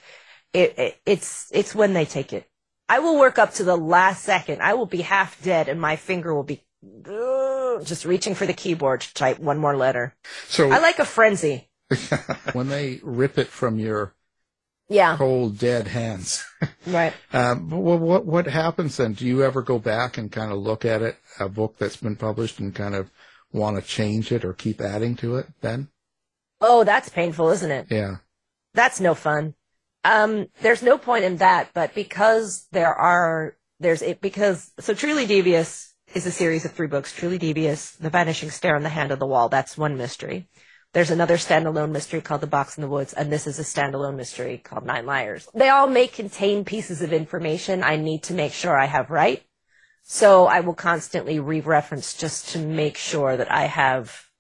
It, 0.53 0.77
it, 0.77 1.01
it's, 1.05 1.49
it's 1.53 1.73
when 1.73 1.93
they 1.93 2.03
take 2.05 2.33
it. 2.33 2.47
I 2.89 2.99
will 2.99 3.17
work 3.17 3.39
up 3.39 3.53
to 3.53 3.63
the 3.63 3.77
last 3.77 4.23
second. 4.23 4.61
I 4.61 4.73
will 4.73 4.85
be 4.85 5.01
half 5.01 5.41
dead 5.41 5.69
and 5.69 5.79
my 5.79 5.95
finger 5.95 6.35
will 6.35 6.43
be 6.43 6.61
uh, 7.05 7.81
just 7.83 8.03
reaching 8.03 8.35
for 8.35 8.45
the 8.45 8.53
keyboard 8.53 9.01
to 9.01 9.13
type 9.13 9.39
one 9.39 9.57
more 9.57 9.77
letter. 9.77 10.13
So 10.47 10.69
I 10.69 10.79
like 10.79 10.99
a 10.99 11.05
frenzy. 11.05 11.69
when 12.53 12.67
they 12.67 12.99
rip 13.03 13.37
it 13.37 13.47
from 13.47 13.79
your 13.79 14.13
Yeah. 14.89 15.15
cold 15.17 15.57
dead 15.57 15.87
hands. 15.87 16.43
Right. 16.85 17.13
Um, 17.31 17.69
but 17.69 17.77
what, 17.77 17.99
what 17.99 18.25
what 18.25 18.45
happens 18.47 18.97
then? 18.97 19.13
Do 19.13 19.25
you 19.25 19.43
ever 19.43 19.61
go 19.61 19.77
back 19.79 20.17
and 20.17 20.31
kind 20.31 20.51
of 20.51 20.57
look 20.59 20.83
at 20.83 21.01
it, 21.01 21.15
a 21.39 21.47
book 21.47 21.77
that's 21.77 21.97
been 21.97 22.15
published, 22.15 22.59
and 22.59 22.73
kind 22.73 22.95
of 22.95 23.09
want 23.51 23.77
to 23.77 23.81
change 23.87 24.31
it 24.31 24.43
or 24.43 24.53
keep 24.53 24.81
adding 24.81 25.15
to 25.17 25.37
it? 25.37 25.47
Then, 25.61 25.89
Oh, 26.61 26.83
that's 26.83 27.09
painful, 27.09 27.49
isn't 27.49 27.71
it? 27.71 27.87
yeah, 27.89 28.17
That's 28.73 28.99
no 28.99 29.15
fun. 29.15 29.55
Um, 30.03 30.47
there's 30.61 30.81
no 30.83 30.97
point 30.97 31.25
in 31.25 31.37
that, 31.37 31.71
but 31.73 31.93
because 31.93 32.67
there 32.71 32.93
are, 32.93 33.55
there's 33.79 34.01
it, 34.01 34.21
because, 34.21 34.71
so 34.79 34.93
Truly 34.93 35.25
Devious 35.25 35.93
is 36.13 36.25
a 36.25 36.31
series 36.31 36.65
of 36.65 36.71
three 36.71 36.87
books. 36.87 37.13
Truly 37.13 37.37
Devious, 37.37 37.91
The 37.91 38.09
Vanishing 38.09 38.49
Stair 38.49 38.75
on 38.75 38.83
the 38.83 38.89
Hand 38.89 39.11
on 39.11 39.19
the 39.19 39.27
Wall. 39.27 39.49
That's 39.49 39.77
one 39.77 39.97
mystery. 39.97 40.47
There's 40.93 41.11
another 41.11 41.37
standalone 41.37 41.91
mystery 41.91 42.19
called 42.19 42.41
The 42.41 42.47
Box 42.47 42.77
in 42.77 42.81
the 42.81 42.89
Woods, 42.89 43.13
and 43.13 43.31
this 43.31 43.47
is 43.47 43.59
a 43.59 43.63
standalone 43.63 44.17
mystery 44.17 44.57
called 44.57 44.85
Nine 44.85 45.05
Liars. 45.05 45.47
They 45.53 45.69
all 45.69 45.87
may 45.87 46.07
contain 46.07 46.65
pieces 46.65 47.01
of 47.01 47.13
information 47.13 47.81
I 47.81 47.95
need 47.95 48.23
to 48.23 48.33
make 48.33 48.51
sure 48.51 48.77
I 48.77 48.87
have 48.87 49.09
right. 49.09 49.41
So 50.03 50.47
I 50.47 50.59
will 50.59 50.73
constantly 50.73 51.39
re-reference 51.39 52.15
just 52.15 52.49
to 52.49 52.59
make 52.59 52.97
sure 52.97 53.37
that 53.37 53.51
I 53.51 53.65
have 53.65 54.30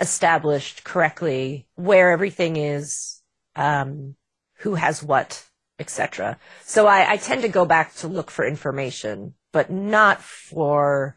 established 0.00 0.82
correctly 0.84 1.68
where 1.76 2.10
everything 2.10 2.56
is, 2.56 3.20
um, 3.54 4.16
who 4.58 4.74
has 4.74 5.02
what, 5.02 5.44
etc. 5.78 6.38
So 6.64 6.86
I, 6.86 7.12
I 7.12 7.16
tend 7.16 7.42
to 7.42 7.48
go 7.48 7.64
back 7.64 7.94
to 7.96 8.08
look 8.08 8.30
for 8.30 8.46
information, 8.46 9.34
but 9.52 9.70
not 9.70 10.22
for 10.22 11.16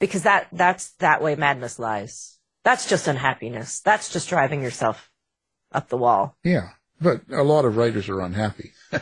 because 0.00 0.22
that 0.22 0.48
that's 0.52 0.90
that 0.98 1.22
way 1.22 1.34
madness 1.34 1.78
lies. 1.78 2.38
That's 2.64 2.88
just 2.88 3.08
unhappiness. 3.08 3.80
That's 3.80 4.12
just 4.12 4.28
driving 4.28 4.62
yourself 4.62 5.10
up 5.72 5.88
the 5.88 5.96
wall. 5.96 6.36
yeah. 6.44 6.70
But 7.00 7.22
a 7.30 7.42
lot 7.42 7.64
of 7.64 7.76
writers 7.76 8.08
are 8.08 8.20
unhappy. 8.20 8.72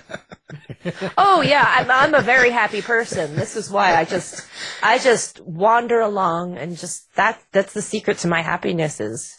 Oh 1.18 1.42
yeah, 1.42 1.64
I'm 1.66 1.90
I'm 1.90 2.14
a 2.14 2.20
very 2.20 2.50
happy 2.50 2.80
person. 2.80 3.34
This 3.34 3.56
is 3.56 3.68
why 3.68 3.96
I 3.96 4.04
just 4.04 4.46
I 4.82 4.98
just 4.98 5.40
wander 5.40 5.98
along 6.00 6.56
and 6.56 6.78
just 6.78 7.12
that 7.16 7.42
that's 7.50 7.72
the 7.72 7.82
secret 7.82 8.18
to 8.18 8.28
my 8.28 8.42
happiness 8.42 9.00
is 9.00 9.36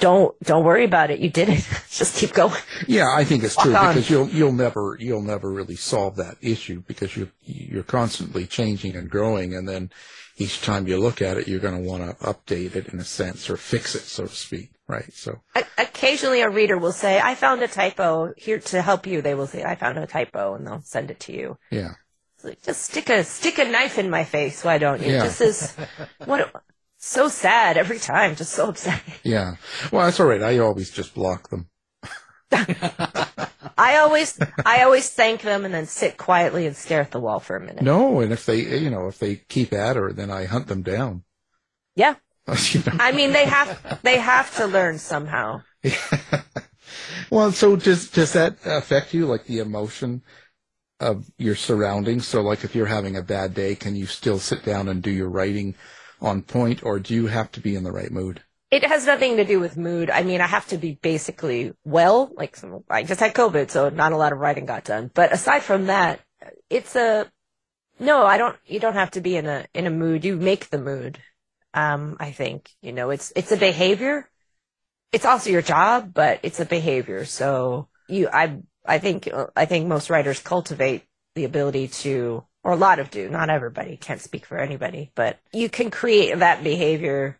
don't 0.00 0.38
don't 0.40 0.64
worry 0.64 0.84
about 0.84 1.10
it. 1.10 1.18
You 1.18 1.28
did 1.30 1.48
it. 1.50 1.66
just 1.90 2.16
keep 2.16 2.32
going. 2.32 2.60
Yeah, 2.86 3.08
I 3.14 3.24
think 3.24 3.44
it's 3.44 3.56
true 3.56 3.72
Walk 3.72 3.82
on. 3.82 3.94
because 3.94 4.08
you'll 4.08 4.28
you'll 4.28 4.52
never 4.52 4.96
you'll 4.98 5.22
never 5.22 5.50
really 5.50 5.76
solve 5.76 6.16
that 6.16 6.36
issue 6.40 6.82
because 6.86 7.16
you 7.16 7.30
you're 7.44 7.82
constantly 7.82 8.46
changing 8.46 8.96
and 8.96 9.10
growing, 9.10 9.54
and 9.54 9.68
then 9.68 9.90
each 10.38 10.62
time 10.62 10.86
you 10.86 10.98
look 10.98 11.20
at 11.20 11.36
it, 11.36 11.48
you're 11.48 11.60
going 11.60 11.76
to 11.76 11.88
want 11.88 12.02
to 12.04 12.24
update 12.24 12.76
it 12.76 12.88
in 12.88 13.00
a 13.00 13.04
sense 13.04 13.50
or 13.50 13.56
fix 13.56 13.94
it, 13.94 14.02
so 14.02 14.26
to 14.26 14.34
speak, 14.34 14.70
right? 14.88 15.12
So 15.12 15.40
O- 15.54 15.62
Occasionally, 15.78 16.40
a 16.40 16.48
reader 16.50 16.76
will 16.78 16.92
say, 16.92 17.20
"I 17.20 17.34
found 17.34 17.62
a 17.62 17.68
typo." 17.68 18.32
Here 18.36 18.58
to 18.58 18.82
help 18.82 19.06
you, 19.06 19.22
they 19.22 19.34
will 19.34 19.46
say, 19.46 19.62
"I 19.64 19.74
found 19.74 19.98
a 19.98 20.06
typo," 20.06 20.54
and 20.54 20.66
they'll 20.66 20.82
send 20.82 21.10
it 21.10 21.20
to 21.20 21.32
you. 21.32 21.58
yeah, 21.70 21.92
just 22.64 22.82
stick 22.82 23.08
a 23.10 23.22
stick 23.24 23.58
a 23.58 23.64
knife 23.64 23.98
in 23.98 24.10
my 24.10 24.24
face. 24.24 24.64
Why 24.64 24.78
don't 24.78 25.02
you? 25.02 25.12
Yeah. 25.12 25.24
This 25.24 25.40
is 25.40 25.72
what 26.24 26.50
so 26.96 27.28
sad 27.28 27.76
every 27.76 27.98
time. 27.98 28.34
Just 28.36 28.52
so 28.52 28.70
upsetting. 28.70 29.14
yeah. 29.22 29.56
Well, 29.92 30.04
that's 30.04 30.18
all 30.20 30.26
right. 30.26 30.42
I 30.42 30.58
always 30.58 30.90
just 30.90 31.14
block 31.14 31.50
them. 31.50 31.68
I 33.76 33.96
always 33.98 34.38
I 34.64 34.82
always 34.82 35.10
thank 35.10 35.42
them 35.42 35.64
and 35.64 35.72
then 35.74 35.86
sit 35.86 36.16
quietly 36.16 36.66
and 36.66 36.76
stare 36.76 37.00
at 37.02 37.10
the 37.10 37.20
wall 37.20 37.40
for 37.40 37.56
a 37.56 37.60
minute. 37.60 37.82
No, 37.82 38.20
and 38.20 38.32
if 38.32 38.46
they 38.46 38.78
you 38.78 38.90
know 38.90 39.06
if 39.08 39.18
they 39.18 39.36
keep 39.36 39.72
at 39.72 39.96
her, 39.96 40.12
then 40.12 40.30
I 40.30 40.46
hunt 40.46 40.66
them 40.66 40.82
down. 40.82 41.24
Yeah. 41.94 42.14
You 42.72 42.80
know? 42.86 42.96
I 42.98 43.12
mean, 43.12 43.32
they 43.32 43.44
have 43.44 44.00
they 44.02 44.18
have 44.18 44.54
to 44.56 44.66
learn 44.66 44.98
somehow. 44.98 45.62
Well, 47.30 47.52
so 47.52 47.76
does 47.76 48.10
does 48.10 48.32
that 48.32 48.56
affect 48.64 49.12
you, 49.12 49.26
like 49.26 49.44
the 49.44 49.58
emotion 49.58 50.22
of 51.00 51.30
your 51.36 51.54
surroundings? 51.54 52.26
So, 52.26 52.40
like 52.40 52.64
if 52.64 52.74
you're 52.74 52.86
having 52.86 53.16
a 53.16 53.22
bad 53.22 53.54
day, 53.54 53.74
can 53.74 53.96
you 53.96 54.06
still 54.06 54.38
sit 54.38 54.64
down 54.64 54.88
and 54.88 55.02
do 55.02 55.10
your 55.10 55.28
writing 55.28 55.74
on 56.20 56.42
point, 56.42 56.82
or 56.82 56.98
do 56.98 57.14
you 57.14 57.26
have 57.26 57.52
to 57.52 57.60
be 57.60 57.76
in 57.76 57.84
the 57.84 57.92
right 57.92 58.10
mood? 58.10 58.42
It 58.70 58.84
has 58.84 59.06
nothing 59.06 59.36
to 59.36 59.44
do 59.44 59.60
with 59.60 59.76
mood. 59.76 60.10
I 60.10 60.22
mean, 60.22 60.40
I 60.40 60.46
have 60.46 60.66
to 60.68 60.78
be 60.78 60.98
basically 61.00 61.72
well. 61.84 62.30
Like 62.34 62.56
some, 62.56 62.84
I 62.88 63.02
just 63.02 63.20
had 63.20 63.34
COVID, 63.34 63.70
so 63.70 63.88
not 63.88 64.12
a 64.12 64.16
lot 64.16 64.32
of 64.32 64.38
writing 64.38 64.66
got 64.66 64.84
done. 64.84 65.10
But 65.12 65.32
aside 65.32 65.62
from 65.62 65.86
that, 65.86 66.20
it's 66.70 66.96
a 66.96 67.30
no. 67.98 68.24
I 68.24 68.38
don't. 68.38 68.56
You 68.66 68.80
don't 68.80 68.94
have 68.94 69.10
to 69.12 69.20
be 69.20 69.36
in 69.36 69.46
a 69.46 69.66
in 69.74 69.86
a 69.86 69.90
mood. 69.90 70.24
You 70.24 70.36
make 70.36 70.70
the 70.70 70.80
mood. 70.80 71.18
Um, 71.78 72.16
I 72.18 72.32
think 72.32 72.70
you 72.82 72.92
know 72.92 73.10
it's 73.10 73.32
it's 73.36 73.52
a 73.52 73.56
behavior. 73.56 74.28
It's 75.12 75.24
also 75.24 75.50
your 75.50 75.62
job, 75.62 76.12
but 76.12 76.40
it's 76.42 76.60
a 76.60 76.66
behavior. 76.66 77.24
So 77.24 77.88
you, 78.08 78.28
I, 78.32 78.58
I 78.84 78.98
think 78.98 79.28
I 79.56 79.64
think 79.64 79.86
most 79.86 80.10
writers 80.10 80.40
cultivate 80.40 81.04
the 81.34 81.44
ability 81.44 81.88
to, 81.88 82.44
or 82.64 82.72
a 82.72 82.76
lot 82.76 82.98
of 82.98 83.10
do. 83.10 83.28
Not 83.28 83.48
everybody. 83.48 83.96
Can't 83.96 84.20
speak 84.20 84.44
for 84.44 84.58
anybody, 84.58 85.12
but 85.14 85.38
you 85.52 85.68
can 85.68 85.90
create 85.90 86.38
that 86.40 86.64
behavior 86.64 87.38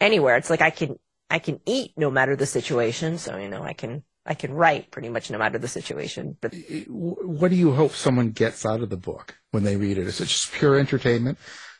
anywhere. 0.00 0.36
It's 0.36 0.50
like 0.50 0.62
I 0.62 0.70
can 0.70 0.98
I 1.28 1.38
can 1.38 1.60
eat 1.66 1.92
no 1.96 2.10
matter 2.10 2.34
the 2.34 2.46
situation. 2.46 3.18
So 3.18 3.36
you 3.36 3.48
know 3.48 3.62
I 3.62 3.74
can 3.74 4.04
I 4.24 4.34
can 4.34 4.54
write 4.54 4.90
pretty 4.90 5.10
much 5.10 5.30
no 5.30 5.38
matter 5.38 5.58
the 5.58 5.68
situation. 5.68 6.36
But 6.40 6.54
What 6.88 7.50
do 7.50 7.56
you 7.56 7.72
hope 7.72 7.92
someone 7.92 8.30
gets 8.30 8.64
out 8.64 8.80
of 8.80 8.88
the 8.88 8.96
book 8.96 9.36
when 9.50 9.64
they 9.64 9.76
read 9.76 9.98
it? 9.98 10.06
Is 10.06 10.20
it 10.20 10.28
just 10.28 10.52
pure 10.52 10.78
entertainment, 10.78 11.36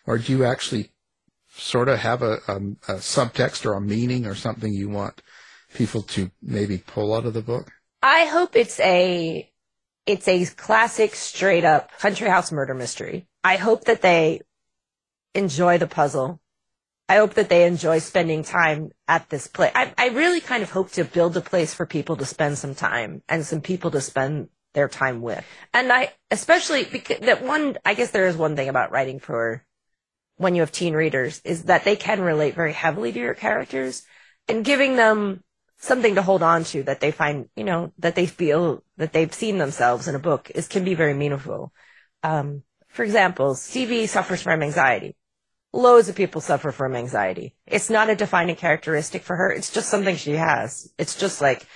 or 0.07 0.19
do 0.19 0.31
you 0.31 0.45
actually 0.45 0.93
sort 1.57 1.89
of 1.89 1.99
have 1.99 2.23
a, 2.23 2.39
a, 2.49 2.57
a 2.89 2.95
subtext 2.97 3.65
or 3.65 3.75
a 3.75 3.81
meaning 3.81 4.27
or 4.27 4.35
something 4.35 4.73
you 4.73 4.89
want 4.89 5.23
people 5.75 6.03
to 6.03 6.31
maybe 6.43 6.79
pull 6.79 7.15
out 7.15 7.27
of 7.27 7.35
the 7.35 7.43
book? 7.43 7.73
I 8.03 8.27
hope 8.27 8.57
it's 8.57 8.79
a 8.81 9.51
it's 10.07 10.29
a 10.29 10.45
classic 10.47 11.15
straight 11.15 11.65
up 11.65 11.91
country 11.99 12.29
house 12.29 12.53
murder 12.53 12.75
mystery. 12.75 13.27
I 13.43 13.57
hope 13.57 13.85
that 13.85 14.03
they 14.03 14.43
enjoy 15.35 15.79
the 15.79 15.87
puzzle. 15.87 16.41
I 17.09 17.17
hope 17.17 17.35
that 17.35 17.49
they 17.49 17.67
enjoy 17.67 18.01
spending 18.01 18.43
time 18.43 18.91
at 19.07 19.29
this 19.31 19.47
place. 19.47 19.73
I, 19.75 19.93
I 19.97 20.09
really 20.09 20.41
kind 20.41 20.63
of 20.63 20.71
hope 20.71 20.91
to 20.93 21.05
build 21.05 21.37
a 21.37 21.41
place 21.41 21.73
for 21.73 21.87
people 21.87 22.17
to 22.17 22.25
spend 22.25 22.59
some 22.59 22.75
time 22.75 23.23
and 23.29 23.45
some 23.45 23.61
people 23.61 23.91
to 23.93 24.01
spend 24.01 24.49
their 24.75 24.89
time 24.89 25.23
with. 25.23 25.45
And 25.73 25.93
I, 25.93 26.13
especially 26.31 26.85
because 26.85 27.21
that 27.21 27.43
one, 27.43 27.77
I 27.85 27.95
guess 27.95 28.11
there 28.11 28.27
is 28.27 28.37
one 28.37 28.57
thing 28.57 28.69
about 28.69 28.93
writing 28.93 29.21
for 29.21 29.66
when 30.37 30.55
you 30.55 30.63
have 30.63 30.73
teen 30.73 30.95
readers 30.95 31.41
is 31.45 31.65
that 31.65 31.85
they 31.85 31.97
can 31.97 32.21
relate 32.21 32.55
very 32.55 32.73
heavily 32.73 33.13
to 33.13 33.19
your 33.19 33.35
characters 33.35 34.03
and 34.49 34.65
giving 34.65 34.97
them 34.97 35.43
something 35.79 36.15
to 36.15 36.23
hold 36.23 36.43
on 36.43 36.65
to 36.65 36.83
that 36.85 37.01
they 37.01 37.11
find, 37.11 37.49
you 37.57 37.65
know, 37.65 37.93
that 37.99 38.15
they 38.15 38.27
feel 38.27 38.83
that 38.97 39.13
they've 39.13 39.35
seen 39.35 39.59
themselves 39.59 40.09
in 40.09 40.15
a 40.15 40.19
book 40.19 40.51
is 40.55 40.69
can 40.69 40.85
be 40.85 40.95
very 40.95 41.15
meaningful. 41.15 41.73
Um, 42.23 42.63
for 42.89 43.05
example, 43.05 43.55
Stevie 43.55 44.07
suffers 44.07 44.43
from 44.43 44.63
anxiety. 44.63 45.17
Loads 45.73 46.09
of 46.09 46.17
people 46.17 46.41
suffer 46.41 46.73
from 46.73 46.97
anxiety. 46.97 47.55
It's 47.67 47.91
not 47.91 48.09
a 48.09 48.17
defining 48.17 48.57
characteristic 48.57 49.23
for 49.23 49.37
her. 49.37 49.51
It's 49.51 49.71
just 49.71 49.91
something 49.91 50.17
she 50.17 50.33
has. 50.33 50.91
It's 50.99 51.15
just 51.15 51.43
like, 51.43 51.67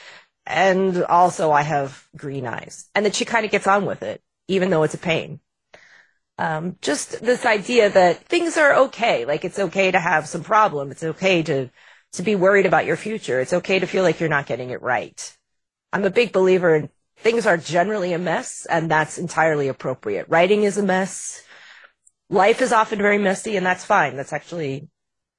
and 0.46 1.04
also 1.04 1.50
I 1.50 1.62
have 1.62 2.06
green 2.16 2.46
eyes. 2.46 2.88
And 2.94 3.04
that 3.04 3.14
she 3.14 3.26
kind 3.26 3.44
of 3.44 3.50
gets 3.50 3.66
on 3.66 3.84
with 3.84 4.02
it, 4.02 4.22
even 4.48 4.70
though 4.70 4.82
it's 4.82 4.94
a 4.94 4.98
pain. 4.98 5.40
Um, 6.40 6.76
just 6.80 7.20
this 7.20 7.44
idea 7.44 7.90
that 7.90 8.24
things 8.24 8.56
are 8.56 8.74
okay. 8.86 9.26
Like 9.26 9.44
it's 9.44 9.58
okay 9.58 9.90
to 9.90 10.00
have 10.00 10.26
some 10.26 10.42
problem. 10.42 10.90
It's 10.90 11.04
okay 11.04 11.42
to, 11.42 11.68
to 12.12 12.22
be 12.22 12.34
worried 12.34 12.64
about 12.64 12.86
your 12.86 12.96
future. 12.96 13.40
It's 13.40 13.52
okay 13.52 13.78
to 13.78 13.86
feel 13.86 14.02
like 14.02 14.20
you're 14.20 14.30
not 14.30 14.46
getting 14.46 14.70
it 14.70 14.80
right. 14.80 15.36
I'm 15.92 16.04
a 16.04 16.10
big 16.10 16.32
believer 16.32 16.74
in 16.74 16.88
things 17.18 17.44
are 17.44 17.58
generally 17.58 18.14
a 18.14 18.18
mess 18.18 18.66
and 18.70 18.90
that's 18.90 19.18
entirely 19.18 19.68
appropriate. 19.68 20.30
Writing 20.30 20.62
is 20.62 20.78
a 20.78 20.82
mess. 20.82 21.42
Life 22.30 22.62
is 22.62 22.72
often 22.72 23.00
very 23.00 23.18
messy 23.18 23.58
and 23.58 23.66
that's 23.66 23.84
fine. 23.84 24.16
That's 24.16 24.32
actually 24.32 24.88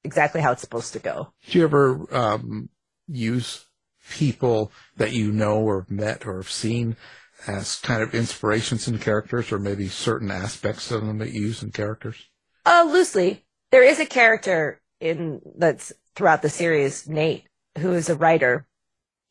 exactly 0.04 0.40
how 0.40 0.52
it's 0.52 0.62
supposed 0.62 0.94
to 0.94 1.00
go. 1.00 1.34
Do 1.50 1.58
you 1.58 1.64
ever 1.64 2.16
um, 2.16 2.70
use 3.08 3.66
people 4.12 4.72
that 4.98 5.14
you 5.14 5.32
know 5.32 5.62
or 5.62 5.88
met 5.90 6.28
or 6.28 6.38
have 6.38 6.52
seen 6.52 6.96
as 7.48 7.78
kind 7.78 8.02
of 8.02 8.14
inspirations 8.14 8.88
in 8.88 9.00
characters 9.00 9.52
or 9.52 9.60
maybe 9.60 9.88
certain 9.88 10.32
aspects 10.32 10.92
of 10.92 11.06
them 11.06 11.18
that 11.20 11.32
you 11.32 11.42
use 11.42 11.64
in 11.64 11.72
characters? 11.72 12.30
Uh, 12.66 12.88
loosely. 12.90 13.46
There 13.72 13.84
is 13.84 14.00
a 14.00 14.06
character 14.06 14.82
in 15.00 15.42
that's 15.56 15.94
throughout 16.16 16.42
the 16.42 16.50
series, 16.50 17.08
Nate, 17.08 17.46
who 17.78 17.94
is 17.94 18.10
a 18.10 18.16
writer. 18.16 18.68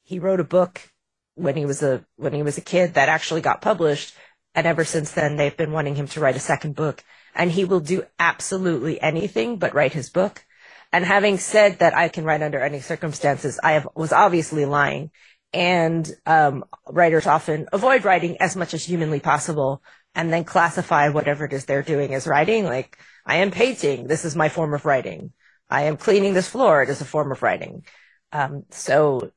He 0.02 0.18
wrote 0.18 0.40
a 0.40 0.44
book 0.44 0.90
when 1.34 1.56
he 1.56 1.64
was 1.64 1.82
a 1.82 2.04
when 2.16 2.32
he 2.32 2.42
was 2.42 2.58
a 2.58 2.62
kid 2.62 2.94
that 2.94 3.08
actually 3.08 3.40
got 3.40 3.62
published 3.62 4.14
and 4.54 4.66
ever 4.66 4.84
since 4.84 5.12
then 5.12 5.36
they've 5.36 5.56
been 5.56 5.72
wanting 5.72 5.94
him 5.94 6.06
to 6.06 6.20
write 6.20 6.36
a 6.36 6.40
second 6.40 6.74
book 6.74 7.02
and 7.34 7.50
he 7.50 7.64
will 7.64 7.80
do 7.80 8.02
absolutely 8.18 9.00
anything 9.00 9.56
but 9.56 9.74
write 9.74 9.92
his 9.92 10.10
book 10.10 10.44
and 10.92 11.04
having 11.04 11.38
said 11.38 11.78
that 11.78 11.94
i 11.94 12.08
can 12.08 12.24
write 12.24 12.42
under 12.42 12.60
any 12.60 12.80
circumstances 12.80 13.58
i 13.62 13.72
have, 13.72 13.88
was 13.94 14.12
obviously 14.12 14.64
lying 14.64 15.10
and 15.52 16.10
um, 16.26 16.64
writers 16.88 17.26
often 17.26 17.68
avoid 17.72 18.04
writing 18.04 18.36
as 18.40 18.56
much 18.56 18.74
as 18.74 18.84
humanly 18.84 19.20
possible 19.20 19.82
and 20.14 20.32
then 20.32 20.44
classify 20.44 21.08
whatever 21.08 21.44
it 21.44 21.52
is 21.52 21.64
they're 21.64 21.82
doing 21.82 22.14
as 22.14 22.26
writing 22.26 22.64
like 22.64 22.98
i 23.26 23.36
am 23.36 23.50
painting. 23.50 24.06
This 24.06 24.24
is 24.24 24.34
my 24.34 24.48
form 24.48 24.74
of 24.74 24.84
writing. 24.84 25.32
I 25.68 25.82
am 25.82 25.96
cleaning 25.96 26.34
this 26.34 26.48
floor. 26.48 26.82
It 26.82 26.88
is 26.88 27.00
a 27.00 27.04
form 27.04 27.30
of 27.30 27.42
writing. 27.42 27.84
Um, 28.32 28.64
so 28.70 29.30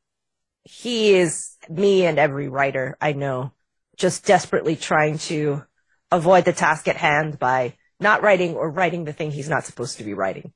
he 0.64 1.14
is 1.14 1.58
me 1.70 2.06
and 2.06 2.18
every 2.18 2.48
writer 2.48 2.98
I 3.02 3.14
know 3.14 3.52
just 3.98 4.26
desperately 4.26 4.76
trying 4.76 5.18
to 5.20 5.64
avoid 6.12 6.46
the 6.46 6.54
task 6.54 6.88
at 6.88 6.96
hand 6.96 7.38
by 7.38 7.76
not 8.00 8.24
writing 8.24 8.56
or 8.56 8.70
writing 8.70 9.04
the 9.04 9.14
thing 9.14 9.32
he's 9.32 9.50
not 9.50 9.66
supposed 9.66 9.98
to 9.98 10.04
be 10.04 10.14
writing. 10.14 10.54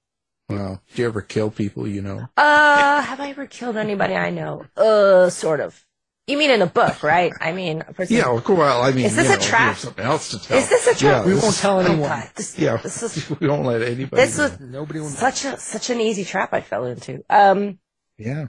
Well, 0.50 0.82
do 0.94 1.02
you 1.02 1.08
ever 1.08 1.22
kill 1.22 1.52
people 1.52 1.88
you 1.88 2.02
know? 2.02 2.28
Uh, 2.38 3.02
have 3.02 3.20
I 3.20 3.30
ever 3.30 3.48
killed 3.48 3.76
anybody 3.76 4.16
I 4.16 4.30
know? 4.30 4.66
Uh, 4.78 5.30
sort 5.30 5.60
of. 5.60 5.84
You 6.26 6.38
mean 6.38 6.52
in 6.52 6.62
a 6.62 6.68
book, 6.68 7.04
right? 7.04 7.32
I 7.40 7.52
mean, 7.54 7.84
a 7.88 7.94
person. 7.94 8.16
Yeah, 8.18 8.40
well, 8.48 8.82
I 8.82 8.92
mean, 8.92 9.06
is 9.06 9.16
this 9.16 9.28
you 9.28 9.34
a 9.34 9.38
know, 9.38 9.44
you 9.44 9.50
trap? 9.50 9.78
something 9.78 10.04
else 10.06 10.30
to 10.32 10.40
tell. 10.42 10.58
Is 10.58 10.70
this 10.70 10.88
a 10.88 10.96
trap? 10.96 11.02
Yeah, 11.02 11.26
We 11.26 11.40
won't 11.40 11.56
tell 11.56 11.78
Oh, 11.78 11.80
anyone. 11.80 12.10
God, 12.10 12.30
this, 12.36 12.58
Yeah, 12.60 12.78
this 12.78 13.02
is 13.04 13.30
we 13.40 13.48
don't 13.48 13.64
let 13.64 13.82
anybody. 13.82 14.22
this 14.24 14.38
know. 14.38 14.44
was 14.46 14.60
Nobody 14.60 15.00
will 15.00 15.08
know. 15.10 15.16
such 15.16 15.46
a 15.46 15.58
such 15.58 15.90
an 15.90 16.02
easy 16.02 16.26
trap 16.26 16.54
I 16.54 16.62
fell 16.62 16.86
into. 16.86 17.24
Um, 17.30 17.80
Yeah. 18.18 18.48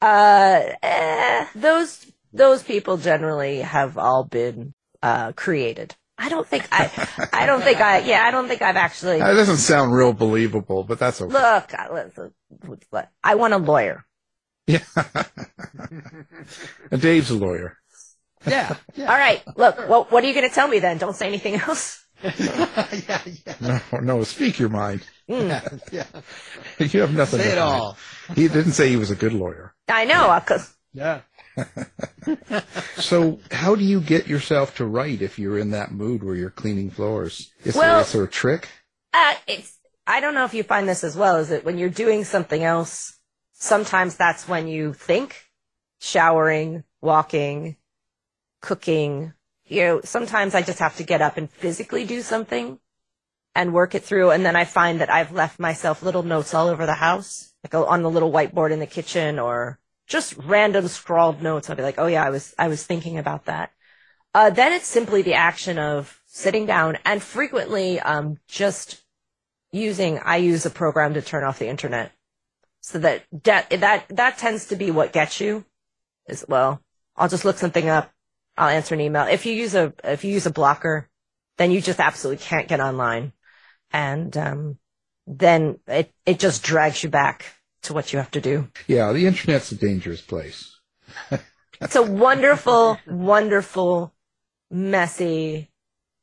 uh, 0.00 0.62
eh, 0.82 1.46
those 1.54 2.06
those 2.32 2.62
people 2.64 2.96
generally 2.96 3.60
have 3.60 3.98
all 3.98 4.24
been 4.24 4.74
uh 5.02 5.30
created. 5.32 5.94
I 6.24 6.28
don't 6.28 6.46
think 6.46 6.68
I, 6.70 6.88
I 7.32 7.46
don't 7.46 7.62
think 7.62 7.80
I, 7.80 7.98
yeah, 7.98 8.22
I 8.24 8.30
don't 8.30 8.46
think 8.46 8.62
I've 8.62 8.76
actually. 8.76 9.18
That 9.18 9.34
doesn't 9.34 9.56
sound 9.56 9.92
real 9.92 10.12
believable, 10.12 10.84
but 10.84 10.98
that's 11.00 11.20
okay. 11.20 11.32
Look, 11.32 11.74
I- 11.74 11.92
listen, 11.92 12.32
look, 12.92 13.06
I 13.24 13.34
want 13.34 13.54
a 13.54 13.58
lawyer. 13.58 14.04
Yeah. 14.68 14.84
Dave's 16.96 17.30
a 17.30 17.34
lawyer. 17.34 17.76
Yeah. 18.46 18.76
All 18.98 19.04
right, 19.06 19.42
look, 19.56 19.88
what 19.88 20.12
what 20.12 20.22
are 20.22 20.26
you 20.28 20.34
going 20.34 20.48
to 20.48 20.54
tell 20.54 20.68
me 20.68 20.78
then? 20.78 20.98
Don't 20.98 21.16
say 21.16 21.26
anything 21.26 21.56
else. 21.56 22.04
yeah, 22.22 23.20
yeah. 23.26 23.54
No, 23.60 23.80
no, 24.00 24.22
speak 24.24 24.60
your 24.60 24.68
mind. 24.68 25.02
Mm. 25.28 25.80
yeah. 25.90 26.04
You 26.78 27.00
have 27.00 27.14
nothing 27.14 27.40
Say 27.40 27.46
to 27.46 27.52
it 27.52 27.58
hide. 27.58 27.68
all. 27.68 27.96
He 28.36 28.46
didn't 28.48 28.72
say 28.72 28.88
he 28.88 28.96
was 28.96 29.10
a 29.10 29.16
good 29.16 29.32
lawyer. 29.32 29.74
I 29.88 30.04
know, 30.04 30.30
uh, 30.30 30.40
'cause 30.40 30.72
Yeah. 30.92 31.20
So, 32.96 33.40
how 33.50 33.74
do 33.74 33.84
you 33.84 34.00
get 34.00 34.28
yourself 34.28 34.76
to 34.76 34.86
write 34.86 35.22
if 35.22 35.38
you're 35.38 35.58
in 35.58 35.70
that 35.70 35.90
mood 35.90 36.22
where 36.22 36.36
you're 36.36 36.50
cleaning 36.50 36.90
floors? 36.90 37.50
Is, 37.64 37.74
there, 37.74 37.82
Well- 37.82 38.00
is 38.00 38.12
there 38.12 38.24
a 38.24 38.28
trick? 38.28 38.68
Uh, 39.12 39.34
it's, 39.46 39.78
I 40.06 40.20
don't 40.20 40.34
know 40.34 40.44
if 40.44 40.54
you 40.54 40.62
find 40.62 40.88
this 40.88 41.04
as 41.04 41.16
well, 41.16 41.36
is 41.36 41.48
that 41.48 41.64
when 41.64 41.78
you're 41.78 41.88
doing 41.90 42.24
something 42.24 42.62
else, 42.62 43.18
sometimes 43.52 44.16
that's 44.16 44.48
when 44.48 44.68
you 44.68 44.92
think 44.92 45.36
showering, 46.00 46.84
walking, 47.00 47.76
cooking. 48.60 49.34
You 49.66 49.82
know, 49.82 50.00
sometimes 50.04 50.54
I 50.54 50.62
just 50.62 50.78
have 50.78 50.96
to 50.96 51.02
get 51.04 51.20
up 51.20 51.36
and 51.36 51.50
physically 51.50 52.04
do 52.04 52.22
something 52.22 52.78
and 53.54 53.74
work 53.74 53.94
it 53.94 54.04
through. 54.04 54.30
And 54.30 54.46
then 54.46 54.56
I 54.56 54.64
find 54.64 55.00
that 55.00 55.10
I've 55.10 55.32
left 55.32 55.58
myself 55.58 56.02
little 56.02 56.22
notes 56.22 56.54
all 56.54 56.68
over 56.68 56.86
the 56.86 56.94
house, 56.94 57.52
like 57.62 57.74
on 57.74 58.02
the 58.02 58.10
little 58.10 58.32
whiteboard 58.32 58.70
in 58.72 58.78
the 58.78 58.86
kitchen 58.86 59.38
or 59.38 59.78
just 60.06 60.36
random 60.36 60.88
scrawled 60.88 61.42
notes. 61.42 61.70
I'll 61.70 61.76
be 61.76 61.82
like, 61.82 61.98
oh 61.98 62.06
yeah, 62.06 62.24
I 62.24 62.30
was, 62.30 62.54
I 62.58 62.68
was 62.68 62.84
thinking 62.84 63.18
about 63.18 63.46
that. 63.46 63.70
Uh, 64.34 64.50
then 64.50 64.72
it's 64.72 64.86
simply 64.86 65.22
the 65.22 65.34
action 65.34 65.78
of 65.78 66.20
sitting 66.26 66.66
down 66.66 66.98
and 67.04 67.22
frequently, 67.22 68.00
um, 68.00 68.38
just 68.48 69.02
using, 69.70 70.18
I 70.18 70.36
use 70.36 70.64
a 70.64 70.70
program 70.70 71.14
to 71.14 71.22
turn 71.22 71.44
off 71.44 71.58
the 71.58 71.68
internet. 71.68 72.12
So 72.80 72.98
that, 72.98 73.24
that, 73.44 73.70
that, 73.70 74.06
that 74.08 74.38
tends 74.38 74.66
to 74.68 74.76
be 74.76 74.90
what 74.90 75.12
gets 75.12 75.40
you 75.40 75.64
as 76.28 76.44
well. 76.48 76.82
I'll 77.16 77.28
just 77.28 77.44
look 77.44 77.58
something 77.58 77.88
up. 77.88 78.10
I'll 78.56 78.68
answer 78.68 78.94
an 78.94 79.00
email. 79.00 79.26
If 79.26 79.46
you 79.46 79.52
use 79.52 79.74
a, 79.74 79.92
if 80.02 80.24
you 80.24 80.32
use 80.32 80.46
a 80.46 80.50
blocker, 80.50 81.08
then 81.58 81.70
you 81.70 81.80
just 81.80 82.00
absolutely 82.00 82.42
can't 82.44 82.68
get 82.68 82.80
online. 82.80 83.32
And, 83.92 84.36
um, 84.36 84.78
then 85.26 85.78
it, 85.86 86.12
it 86.26 86.38
just 86.38 86.62
drags 86.62 87.02
you 87.02 87.08
back 87.08 87.44
to 87.82 87.92
what 87.94 88.12
you 88.12 88.18
have 88.18 88.30
to 88.32 88.40
do. 88.40 88.68
Yeah, 88.86 89.12
the 89.12 89.26
internet's 89.26 89.72
a 89.72 89.76
dangerous 89.76 90.20
place. 90.20 90.78
It's 91.80 91.96
a 91.96 92.02
wonderful, 92.02 92.96
wonderful, 93.08 94.14
messy, 94.70 95.68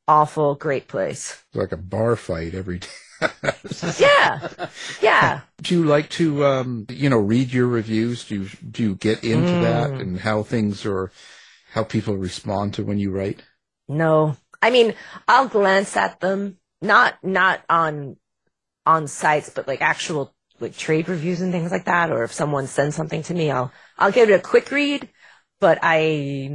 awful, 0.07 0.55
great 0.55 0.87
place. 0.87 1.43
It's 1.49 1.57
like 1.57 1.73
a 1.73 1.77
bar 1.77 2.15
fight 2.15 2.53
every 2.55 2.79
day. 2.79 2.87
Yeah. 3.99 4.47
Yeah. 5.01 5.41
Do 5.61 5.75
you 5.75 5.83
like 5.83 6.09
to, 6.11 6.45
um, 6.45 6.85
you 6.89 7.09
know, 7.09 7.17
read 7.17 7.51
your 7.51 7.67
reviews? 7.67 8.23
Do 8.25 8.35
you, 8.43 8.49
do 8.71 8.83
you 8.83 8.95
get 8.95 9.21
into 9.25 9.51
Mm. 9.51 9.61
that 9.63 9.91
and 9.99 10.17
how 10.21 10.43
things 10.43 10.85
are, 10.85 11.11
how 11.73 11.83
people 11.83 12.15
respond 12.15 12.73
to 12.75 12.83
when 12.85 12.97
you 12.97 13.11
write? 13.11 13.43
No. 13.89 14.37
I 14.61 14.69
mean, 14.69 14.93
I'll 15.27 15.49
glance 15.49 15.97
at 15.97 16.21
them, 16.21 16.57
not, 16.81 17.21
not 17.21 17.61
on, 17.69 18.15
on 18.85 19.07
sites, 19.07 19.49
but 19.49 19.67
like 19.67 19.81
actual, 19.81 20.33
like 20.61 20.75
trade 20.75 21.09
reviews 21.09 21.41
and 21.41 21.51
things 21.51 21.71
like 21.71 21.85
that. 21.85 22.11
Or 22.11 22.23
if 22.23 22.33
someone 22.33 22.67
sends 22.67 22.95
something 22.95 23.23
to 23.23 23.33
me, 23.33 23.51
I'll, 23.51 23.71
I'll 23.97 24.11
give 24.11 24.29
it 24.29 24.33
a 24.33 24.39
quick 24.41 24.71
read, 24.71 25.09
but 25.59 25.79
I, 25.81 26.49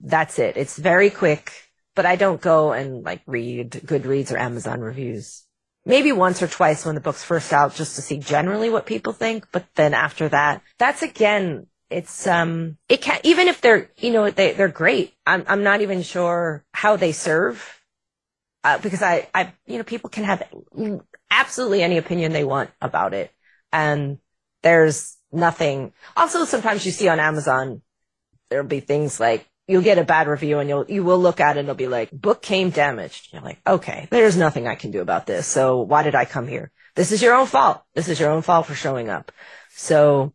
that's 0.00 0.38
it. 0.38 0.56
It's 0.56 0.78
very 0.78 1.10
quick, 1.10 1.52
but 1.94 2.06
I 2.06 2.16
don't 2.16 2.40
go 2.40 2.72
and 2.72 3.04
like 3.04 3.22
read 3.26 3.70
Goodreads 3.72 4.32
or 4.32 4.38
Amazon 4.38 4.80
reviews. 4.80 5.44
Maybe 5.84 6.12
once 6.12 6.42
or 6.42 6.48
twice 6.48 6.84
when 6.84 6.94
the 6.94 7.00
book's 7.00 7.24
first 7.24 7.52
out 7.52 7.74
just 7.74 7.96
to 7.96 8.02
see 8.02 8.18
generally 8.18 8.70
what 8.70 8.84
people 8.84 9.12
think. 9.12 9.46
But 9.52 9.66
then 9.74 9.94
after 9.94 10.28
that, 10.28 10.62
that's 10.78 11.02
again, 11.02 11.66
it's, 11.88 12.26
um, 12.26 12.76
it 12.88 13.00
can, 13.00 13.18
even 13.24 13.48
if 13.48 13.60
they're, 13.62 13.90
you 13.96 14.10
know, 14.10 14.30
they, 14.30 14.52
they're 14.52 14.68
great. 14.68 15.14
I'm, 15.26 15.44
I'm 15.48 15.62
not 15.62 15.80
even 15.80 16.02
sure 16.02 16.64
how 16.72 16.96
they 16.96 17.12
serve. 17.12 17.74
Uh, 18.64 18.76
because 18.78 19.02
I, 19.02 19.28
I, 19.32 19.52
you 19.66 19.78
know, 19.78 19.84
people 19.84 20.10
can 20.10 20.24
have 20.24 20.42
absolutely 21.30 21.82
any 21.82 21.96
opinion 21.96 22.32
they 22.32 22.44
want 22.44 22.70
about 22.82 23.14
it. 23.14 23.30
And 23.72 24.18
there's 24.62 25.16
nothing. 25.32 25.92
Also, 26.16 26.44
sometimes 26.44 26.84
you 26.86 26.92
see 26.92 27.08
on 27.08 27.20
Amazon, 27.20 27.82
there'll 28.50 28.66
be 28.66 28.80
things 28.80 29.20
like, 29.20 29.48
you'll 29.66 29.82
get 29.82 29.98
a 29.98 30.04
bad 30.04 30.26
review 30.26 30.58
and 30.58 30.68
you'll, 30.68 30.86
you 30.88 31.04
will 31.04 31.18
look 31.18 31.40
at 31.40 31.56
it 31.56 31.60
and 31.60 31.68
it'll 31.68 31.76
be 31.76 31.88
like, 31.88 32.10
book 32.10 32.40
came 32.40 32.70
damaged. 32.70 33.28
You're 33.32 33.42
like, 33.42 33.60
okay, 33.66 34.08
there's 34.10 34.36
nothing 34.36 34.66
I 34.66 34.74
can 34.74 34.90
do 34.90 35.02
about 35.02 35.26
this. 35.26 35.46
So 35.46 35.82
why 35.82 36.02
did 36.02 36.14
I 36.14 36.24
come 36.24 36.48
here? 36.48 36.72
This 36.94 37.12
is 37.12 37.20
your 37.20 37.34
own 37.34 37.46
fault. 37.46 37.82
This 37.94 38.08
is 38.08 38.18
your 38.18 38.30
own 38.30 38.42
fault 38.42 38.66
for 38.66 38.74
showing 38.74 39.10
up. 39.10 39.30
So 39.70 40.32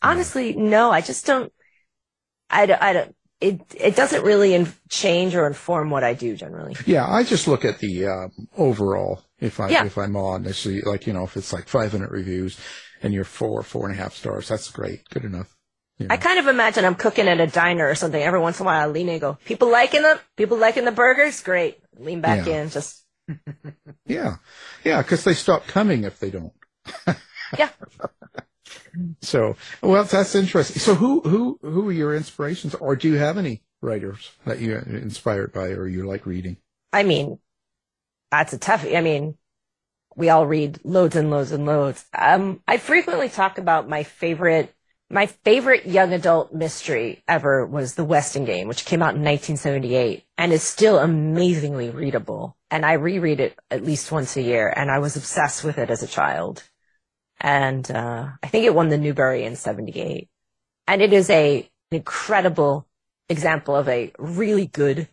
honestly, 0.00 0.54
no, 0.54 0.92
I 0.92 1.00
just 1.00 1.26
don't, 1.26 1.52
I 2.48 2.66
don't, 2.66 2.80
I 2.80 2.92
don't, 2.92 3.16
it, 3.40 3.60
it 3.74 3.96
doesn't 3.96 4.24
really 4.24 4.54
in, 4.54 4.72
change 4.88 5.34
or 5.34 5.46
inform 5.46 5.90
what 5.90 6.04
I 6.04 6.14
do 6.14 6.36
generally. 6.36 6.76
Yeah, 6.86 7.06
I 7.06 7.24
just 7.24 7.48
look 7.48 7.64
at 7.64 7.78
the 7.80 8.06
um, 8.06 8.48
overall. 8.56 9.22
If 9.40 9.60
I 9.60 9.68
Yeah. 9.70 9.84
if 9.84 9.96
I'm 9.98 10.16
on, 10.16 10.46
I 10.46 10.52
see 10.52 10.80
like 10.82 11.06
you 11.06 11.12
know 11.12 11.24
if 11.24 11.36
it's 11.36 11.52
like 11.52 11.68
500 11.68 12.10
reviews 12.10 12.58
and 13.02 13.14
you're 13.14 13.24
four 13.24 13.62
four 13.62 13.88
and 13.88 13.94
a 13.98 14.02
half 14.02 14.14
stars, 14.14 14.48
that's 14.48 14.70
great, 14.70 15.08
good 15.10 15.24
enough. 15.24 15.54
I 16.10 16.16
kind 16.16 16.38
of 16.38 16.46
imagine 16.46 16.84
I'm 16.84 16.94
cooking 16.94 17.26
at 17.26 17.40
a 17.40 17.48
diner 17.48 17.88
or 17.88 17.96
something. 17.96 18.22
Every 18.22 18.38
once 18.38 18.60
in 18.60 18.64
a 18.64 18.66
while, 18.66 18.88
I 18.88 18.92
lean 18.92 19.08
in 19.08 19.14
and 19.14 19.20
go, 19.20 19.36
people 19.44 19.68
liking 19.68 20.02
them? 20.02 20.18
People 20.36 20.56
liking 20.56 20.84
the 20.84 20.92
burgers? 20.92 21.42
Great. 21.42 21.78
Lean 21.98 22.20
back 22.20 22.46
Yeah. 22.46 22.62
in, 22.62 22.70
just 22.70 23.04
Yeah. 24.06 24.36
Yeah, 24.84 25.02
because 25.02 25.24
they 25.24 25.34
stop 25.34 25.66
coming 25.66 26.04
if 26.04 26.18
they 26.20 26.30
don't. 26.30 26.52
Yeah. 27.58 27.70
So, 29.20 29.56
well, 29.82 30.04
that's 30.04 30.34
interesting. 30.34 30.80
So, 30.80 30.94
who 30.94 31.20
who 31.20 31.58
who 31.62 31.88
are 31.88 31.92
your 31.92 32.16
inspirations, 32.16 32.74
or 32.74 32.96
do 32.96 33.08
you 33.08 33.14
have 33.16 33.38
any 33.38 33.62
writers 33.80 34.32
that 34.44 34.60
you're 34.60 34.78
inspired 34.80 35.52
by, 35.52 35.68
or 35.68 35.86
you 35.86 36.06
like 36.06 36.26
reading? 36.26 36.56
I 36.92 37.02
mean, 37.02 37.38
that's 38.30 38.52
a 38.52 38.58
tough. 38.58 38.84
I 38.84 39.00
mean, 39.00 39.36
we 40.16 40.28
all 40.28 40.46
read 40.46 40.80
loads 40.84 41.16
and 41.16 41.30
loads 41.30 41.52
and 41.52 41.64
loads. 41.64 42.04
Um, 42.12 42.60
I 42.66 42.76
frequently 42.78 43.28
talk 43.28 43.58
about 43.58 43.88
my 43.88 44.02
favorite, 44.02 44.74
my 45.08 45.26
favorite 45.26 45.86
young 45.86 46.12
adult 46.12 46.52
mystery 46.52 47.22
ever 47.28 47.64
was 47.64 47.94
The 47.94 48.04
Westing 48.04 48.44
Game, 48.44 48.68
which 48.68 48.84
came 48.84 49.00
out 49.00 49.14
in 49.14 49.22
1978 49.22 50.24
and 50.36 50.52
is 50.52 50.62
still 50.62 50.98
amazingly 50.98 51.90
readable. 51.90 52.56
And 52.70 52.84
I 52.84 52.94
reread 52.94 53.40
it 53.40 53.58
at 53.70 53.84
least 53.84 54.12
once 54.12 54.36
a 54.36 54.42
year, 54.42 54.68
and 54.68 54.90
I 54.90 54.98
was 54.98 55.16
obsessed 55.16 55.64
with 55.64 55.78
it 55.78 55.88
as 55.88 56.02
a 56.02 56.08
child. 56.08 56.64
And 57.40 57.88
uh, 57.90 58.28
I 58.42 58.48
think 58.48 58.64
it 58.64 58.74
won 58.74 58.88
the 58.88 58.98
Newbery 58.98 59.44
in 59.44 59.54
'78, 59.54 60.28
and 60.88 61.00
it 61.00 61.12
is 61.12 61.30
a 61.30 61.60
an 61.90 61.96
incredible 61.96 62.86
example 63.28 63.76
of 63.76 63.88
a 63.88 64.12
really 64.18 64.66
good 64.66 65.08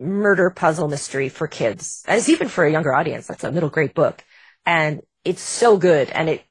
murder 0.00 0.50
puzzle 0.50 0.88
mystery 0.88 1.28
for 1.28 1.46
kids, 1.48 2.04
as 2.06 2.28
even 2.28 2.48
for 2.48 2.64
a 2.64 2.70
younger 2.72 2.94
audience. 2.94 3.26
That's 3.26 3.44
a 3.44 3.52
middle 3.52 3.70
grade 3.70 3.94
book, 3.94 4.24
and 4.66 5.02
it's 5.24 5.42
so 5.42 5.76
good, 5.78 6.10
and 6.10 6.28
it 6.28 6.44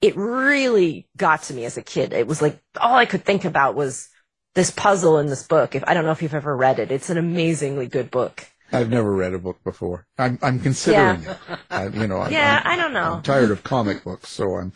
it 0.00 0.16
really 0.16 1.08
got 1.16 1.42
to 1.44 1.54
me 1.54 1.64
as 1.64 1.76
a 1.76 1.82
kid. 1.82 2.12
It 2.12 2.26
was 2.26 2.42
like 2.42 2.60
all 2.80 2.94
I 2.96 3.06
could 3.06 3.24
think 3.24 3.44
about 3.44 3.74
was 3.74 4.08
this 4.54 4.70
puzzle 4.70 5.18
in 5.18 5.26
this 5.26 5.46
book. 5.46 5.74
If 5.74 5.84
I 5.86 5.94
don't 5.94 6.04
know 6.04 6.10
if 6.10 6.22
you've 6.22 6.34
ever 6.34 6.56
read 6.56 6.78
it, 6.78 6.90
it's 6.90 7.10
an 7.10 7.18
amazingly 7.18 7.86
good 7.86 8.10
book. 8.10 8.46
I've 8.72 8.88
never 8.90 9.12
read 9.12 9.34
a 9.34 9.38
book 9.38 9.62
before. 9.64 10.06
I'm 10.18 10.38
I'm 10.42 10.58
considering 10.58 11.22
Yeah. 11.22 11.32
it. 11.50 11.58
I, 11.70 11.86
you 11.88 12.06
know, 12.06 12.18
I'm, 12.20 12.32
Yeah, 12.32 12.62
I'm, 12.64 12.72
I 12.72 12.76
don't 12.76 12.92
know. 12.92 13.16
I'm 13.16 13.22
tired 13.22 13.50
of 13.50 13.62
comic 13.62 14.02
books, 14.02 14.30
so 14.30 14.56
I'm 14.56 14.72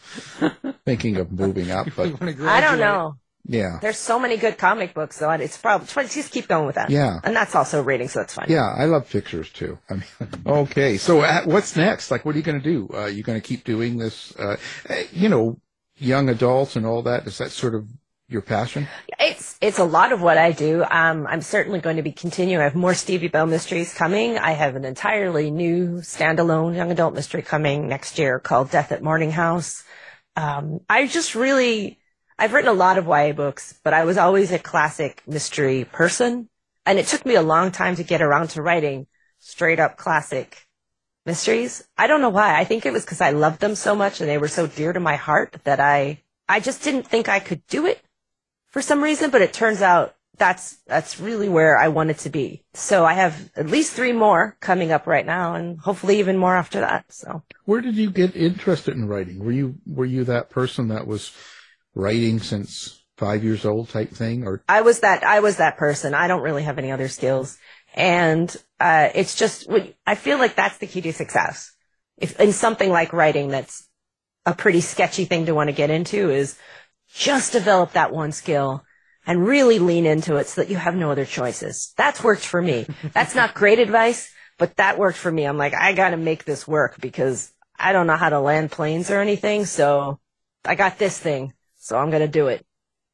thinking 0.84 1.16
of 1.16 1.32
moving 1.32 1.70
up. 1.70 1.88
But 1.96 2.20
I 2.22 2.60
don't 2.60 2.78
know. 2.78 3.16
Yeah, 3.48 3.78
There's 3.80 3.98
so 3.98 4.18
many 4.18 4.36
good 4.36 4.58
comic 4.58 4.92
books, 4.94 5.18
though. 5.18 5.30
It's 5.30 5.56
probably 5.56 5.86
just 6.08 6.32
keep 6.32 6.48
going 6.48 6.66
with 6.66 6.74
that. 6.74 6.90
Yeah. 6.90 7.20
and 7.24 7.34
that's 7.34 7.54
also 7.54 7.82
reading, 7.82 8.08
so 8.08 8.20
that's 8.20 8.34
fine. 8.34 8.46
yeah, 8.48 8.74
I 8.76 8.86
love 8.86 9.08
pictures 9.08 9.50
too. 9.50 9.78
I 9.88 9.94
mean, 9.94 10.04
okay. 10.46 10.96
So 10.96 11.20
uh, 11.20 11.44
what's 11.44 11.76
next? 11.76 12.10
Like, 12.10 12.24
what 12.24 12.34
are 12.34 12.38
you 12.38 12.44
going 12.44 12.60
to 12.60 12.64
do? 12.64 12.88
Uh, 12.92 13.06
you 13.06 13.22
going 13.22 13.40
to 13.40 13.46
keep 13.46 13.64
doing 13.64 13.98
this? 13.98 14.34
Uh, 14.38 14.56
uh, 14.90 14.94
you 15.12 15.28
know, 15.28 15.58
young 15.98 16.28
adults 16.28 16.76
and 16.76 16.84
all 16.84 17.02
that. 17.02 17.26
Is 17.26 17.38
that 17.38 17.50
sort 17.50 17.74
of 17.74 17.88
your 18.28 18.42
passion? 18.42 18.88
It's 19.20 19.56
it's 19.60 19.78
a 19.78 19.84
lot 19.84 20.12
of 20.12 20.20
what 20.20 20.38
I 20.38 20.52
do. 20.52 20.82
Um, 20.90 21.26
I'm 21.28 21.42
certainly 21.42 21.78
going 21.80 21.96
to 21.96 22.02
be 22.02 22.12
continuing. 22.12 22.60
I 22.60 22.64
have 22.64 22.74
more 22.74 22.94
Stevie 22.94 23.28
Bell 23.28 23.46
mysteries 23.46 23.94
coming. 23.94 24.38
I 24.38 24.52
have 24.52 24.74
an 24.76 24.84
entirely 24.84 25.50
new 25.50 25.98
standalone 25.98 26.74
young 26.74 26.90
adult 26.90 27.14
mystery 27.14 27.42
coming 27.42 27.88
next 27.88 28.18
year 28.18 28.40
called 28.40 28.70
Death 28.70 28.92
at 28.92 29.02
Morning 29.02 29.30
House. 29.30 29.84
Um, 30.34 30.80
I 30.88 31.06
just 31.06 31.34
really, 31.34 31.98
I've 32.38 32.52
written 32.52 32.70
a 32.70 32.74
lot 32.74 32.98
of 32.98 33.06
YA 33.06 33.32
books, 33.32 33.78
but 33.82 33.94
I 33.94 34.04
was 34.04 34.18
always 34.18 34.52
a 34.52 34.58
classic 34.58 35.22
mystery 35.26 35.84
person, 35.84 36.48
and 36.84 36.98
it 36.98 37.06
took 37.06 37.24
me 37.24 37.34
a 37.34 37.42
long 37.42 37.70
time 37.72 37.96
to 37.96 38.04
get 38.04 38.20
around 38.20 38.48
to 38.50 38.62
writing 38.62 39.06
straight 39.38 39.80
up 39.80 39.96
classic 39.96 40.66
mysteries. 41.24 41.86
I 41.96 42.06
don't 42.06 42.20
know 42.20 42.30
why. 42.30 42.58
I 42.58 42.64
think 42.64 42.86
it 42.86 42.92
was 42.92 43.04
because 43.04 43.20
I 43.20 43.30
loved 43.30 43.60
them 43.60 43.74
so 43.74 43.94
much 43.94 44.20
and 44.20 44.28
they 44.28 44.38
were 44.38 44.48
so 44.48 44.66
dear 44.66 44.92
to 44.92 45.00
my 45.00 45.16
heart 45.16 45.56
that 45.64 45.80
I, 45.80 46.22
I 46.48 46.60
just 46.60 46.82
didn't 46.82 47.06
think 47.06 47.28
I 47.28 47.40
could 47.40 47.66
do 47.66 47.86
it 47.86 48.00
for 48.68 48.80
some 48.80 49.02
reason, 49.02 49.30
but 49.30 49.42
it 49.42 49.52
turns 49.52 49.82
out 49.82 50.14
that's 50.38 50.76
that's 50.86 51.18
really 51.18 51.48
where 51.48 51.78
I 51.78 51.88
wanted 51.88 52.18
to 52.18 52.30
be. 52.30 52.62
So 52.74 53.04
I 53.04 53.14
have 53.14 53.50
at 53.56 53.66
least 53.66 53.94
three 53.94 54.12
more 54.12 54.56
coming 54.60 54.92
up 54.92 55.06
right 55.06 55.24
now, 55.24 55.54
and 55.54 55.78
hopefully 55.80 56.18
even 56.18 56.36
more 56.36 56.54
after 56.54 56.80
that. 56.80 57.10
So 57.10 57.42
Where 57.64 57.80
did 57.80 57.96
you 57.96 58.10
get 58.10 58.36
interested 58.36 58.94
in 58.94 59.08
writing? 59.08 59.38
Were 59.38 59.52
you 59.52 59.76
were 59.86 60.04
you 60.04 60.24
that 60.24 60.50
person 60.50 60.88
that 60.88 61.06
was 61.06 61.32
writing 61.96 62.38
since 62.38 63.02
five 63.16 63.42
years 63.42 63.64
old 63.64 63.88
type 63.88 64.10
thing, 64.12 64.46
or 64.46 64.62
I 64.68 64.82
was 64.82 65.00
that 65.00 65.24
I 65.24 65.40
was 65.40 65.56
that 65.56 65.78
person. 65.78 66.14
I 66.14 66.28
don't 66.28 66.42
really 66.42 66.62
have 66.62 66.78
any 66.78 66.92
other 66.92 67.08
skills, 67.08 67.58
and 67.94 68.54
uh, 68.78 69.08
it's 69.14 69.34
just 69.34 69.68
I 70.06 70.14
feel 70.14 70.38
like 70.38 70.54
that's 70.54 70.78
the 70.78 70.86
key 70.86 71.00
to 71.00 71.12
success. 71.12 71.72
If 72.18 72.38
in 72.38 72.52
something 72.52 72.90
like 72.90 73.12
writing, 73.12 73.48
that's 73.48 73.88
a 74.44 74.54
pretty 74.54 74.80
sketchy 74.80 75.24
thing 75.24 75.46
to 75.46 75.54
want 75.54 75.68
to 75.68 75.74
get 75.74 75.90
into, 75.90 76.30
is 76.30 76.56
just 77.12 77.52
develop 77.52 77.92
that 77.92 78.12
one 78.12 78.30
skill 78.30 78.84
and 79.26 79.46
really 79.46 79.78
lean 79.78 80.06
into 80.06 80.36
it 80.36 80.46
so 80.46 80.60
that 80.60 80.70
you 80.70 80.76
have 80.76 80.94
no 80.94 81.10
other 81.10 81.24
choices. 81.24 81.92
That's 81.96 82.22
worked 82.22 82.46
for 82.46 82.62
me. 82.62 82.86
That's 83.12 83.34
not 83.34 83.54
great 83.54 83.80
advice, 83.80 84.30
but 84.56 84.76
that 84.76 84.98
worked 84.98 85.18
for 85.18 85.32
me. 85.32 85.44
I'm 85.44 85.58
like, 85.58 85.74
I 85.74 85.94
got 85.94 86.10
to 86.10 86.16
make 86.16 86.44
this 86.44 86.68
work 86.68 87.00
because 87.00 87.52
I 87.76 87.92
don't 87.92 88.06
know 88.06 88.16
how 88.16 88.28
to 88.28 88.38
land 88.38 88.70
planes 88.70 89.10
or 89.10 89.20
anything. 89.20 89.66
So 89.66 90.20
I 90.64 90.76
got 90.76 90.98
this 90.98 91.18
thing. 91.18 91.52
So 91.86 91.96
I'm 91.96 92.10
going 92.10 92.22
to 92.22 92.28
do 92.28 92.48
it. 92.48 92.66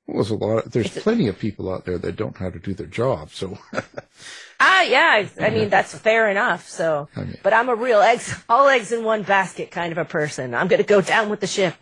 well, 0.07 0.17
there's 0.17 0.31
a 0.31 0.35
lot? 0.35 0.73
There's 0.73 0.89
plenty 0.99 1.29
of 1.29 1.39
people 1.39 1.73
out 1.73 1.85
there 1.85 1.99
that 1.99 2.17
don't 2.17 2.35
know 2.35 2.47
how 2.47 2.51
to 2.51 2.59
do 2.59 2.73
their 2.75 2.87
job. 2.87 3.31
So 3.31 3.59
Ah, 4.65 4.83
yeah. 4.83 5.27
I, 5.41 5.47
I 5.47 5.51
mean, 5.51 5.69
that's 5.71 5.93
fair 5.99 6.31
enough. 6.31 6.69
So, 6.69 7.09
but 7.43 7.53
I'm 7.53 7.69
a 7.69 7.75
real 7.75 8.01
eggs, 8.01 8.33
all 8.49 8.69
eggs 8.69 8.93
in 8.93 9.03
one 9.05 9.25
basket 9.25 9.71
kind 9.73 9.91
of 9.91 9.99
a 9.99 10.05
person. 10.05 10.55
I'm 10.55 10.69
going 10.69 10.81
to 10.81 10.87
go 10.87 11.01
down 11.01 11.29
with 11.31 11.41
the 11.41 11.49
ship. 11.49 11.75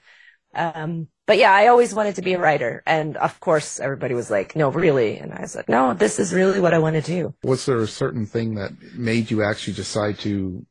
Um, 0.54 1.08
but 1.26 1.36
yeah, 1.38 1.52
I 1.52 1.68
always 1.68 1.94
wanted 1.94 2.16
to 2.16 2.22
be 2.22 2.32
a 2.32 2.40
writer. 2.40 2.82
And 2.86 3.16
of 3.18 3.38
course, 3.38 3.78
everybody 3.80 4.14
was 4.14 4.30
like, 4.30 4.56
no, 4.56 4.70
really. 4.70 5.18
And 5.18 5.32
I 5.32 5.44
said, 5.44 5.68
no, 5.68 5.92
this 5.94 6.18
is 6.18 6.32
really 6.32 6.58
what 6.58 6.72
I 6.74 6.78
want 6.78 6.96
to 6.96 7.02
do. 7.02 7.34
was 7.44 7.66
there 7.66 7.78
a 7.78 7.86
certain 7.86 8.26
thing 8.26 8.54
that 8.54 8.72
made 8.94 9.30
you 9.30 9.42
actually 9.44 9.74
decide 9.74 10.18
to 10.20 10.66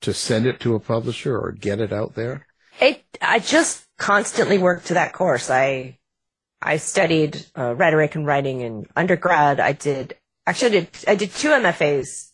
to 0.00 0.12
send 0.12 0.44
it 0.44 0.60
to 0.60 0.74
a 0.74 0.80
publisher 0.80 1.38
or 1.38 1.52
get 1.52 1.80
it 1.80 1.92
out 1.92 2.14
there? 2.16 2.46
It, 2.80 3.02
I 3.22 3.38
just 3.38 3.83
constantly 3.98 4.58
worked 4.58 4.86
to 4.86 4.94
that 4.94 5.12
course. 5.12 5.50
I, 5.50 5.98
I 6.60 6.78
studied 6.78 7.44
uh, 7.56 7.74
rhetoric 7.74 8.14
and 8.14 8.26
writing 8.26 8.60
in 8.60 8.86
undergrad. 8.96 9.60
I 9.60 9.72
did, 9.72 10.16
actually 10.46 10.66
I 10.66 10.80
did, 10.80 10.88
I 11.08 11.14
did 11.14 11.30
two 11.30 11.48
MFAs, 11.48 12.30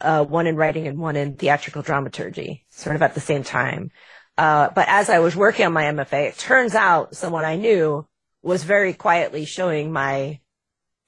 uh, 0.00 0.24
one 0.24 0.46
in 0.46 0.56
writing 0.56 0.86
and 0.86 0.98
one 0.98 1.16
in 1.16 1.36
theatrical 1.36 1.82
dramaturgy, 1.82 2.64
sort 2.70 2.96
of 2.96 3.02
at 3.02 3.14
the 3.14 3.20
same 3.20 3.44
time. 3.44 3.90
Uh, 4.36 4.68
but 4.74 4.88
as 4.88 5.08
I 5.08 5.20
was 5.20 5.36
working 5.36 5.64
on 5.64 5.72
my 5.72 5.84
MFA, 5.84 6.28
it 6.28 6.38
turns 6.38 6.74
out 6.74 7.14
someone 7.14 7.44
I 7.44 7.56
knew 7.56 8.06
was 8.42 8.64
very 8.64 8.92
quietly 8.92 9.44
showing 9.44 9.92
my 9.92 10.40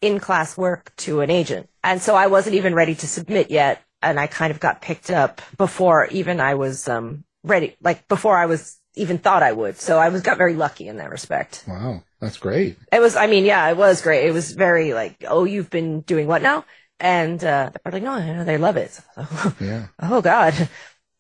in-class 0.01 0.57
work 0.57 0.93
to 0.97 1.21
an 1.21 1.31
agent. 1.31 1.69
And 1.83 2.01
so 2.01 2.15
I 2.15 2.29
wasn't 2.29 2.57
even 2.57 2.75
ready 2.75 2.95
to 2.95 3.09
submit 3.09 3.51
yet. 3.51 3.83
And 4.03 4.21
I 4.21 4.27
kind 4.27 4.53
of 4.53 4.61
got 4.61 4.83
picked 4.83 5.11
up 5.11 5.43
before 5.57 6.07
even 6.07 6.41
I 6.41 6.55
was, 6.55 6.87
um, 6.87 7.25
ready, 7.43 7.77
like 7.81 8.07
before 8.09 8.37
I 8.37 8.47
was 8.47 8.79
even 8.97 9.19
thought 9.19 9.43
I 9.43 9.53
would. 9.53 9.79
So 9.79 9.99
I 9.99 10.09
was, 10.09 10.23
got 10.23 10.39
very 10.39 10.55
lucky 10.55 10.89
in 10.89 10.97
that 10.97 11.11
respect. 11.11 11.65
Wow, 11.69 12.03
that's 12.21 12.39
great. 12.39 12.77
It 12.93 13.01
was, 13.01 13.15
I 13.15 13.27
mean, 13.27 13.45
yeah, 13.45 13.69
it 13.69 13.77
was 13.77 14.03
great. 14.03 14.27
It 14.27 14.33
was 14.33 14.53
very 14.53 14.95
like, 14.95 15.25
oh, 15.29 15.45
you've 15.45 15.71
been 15.71 16.01
doing 16.01 16.27
what 16.27 16.43
now? 16.43 16.65
And, 16.99 17.43
uh, 17.45 17.71
they're 17.85 17.93
like, 17.93 18.03
no, 18.03 18.19
no, 18.19 18.45
they 18.45 18.59
love 18.59 18.77
it. 18.77 18.99
Yeah. 19.61 19.87
oh 20.01 20.23
God. 20.23 20.69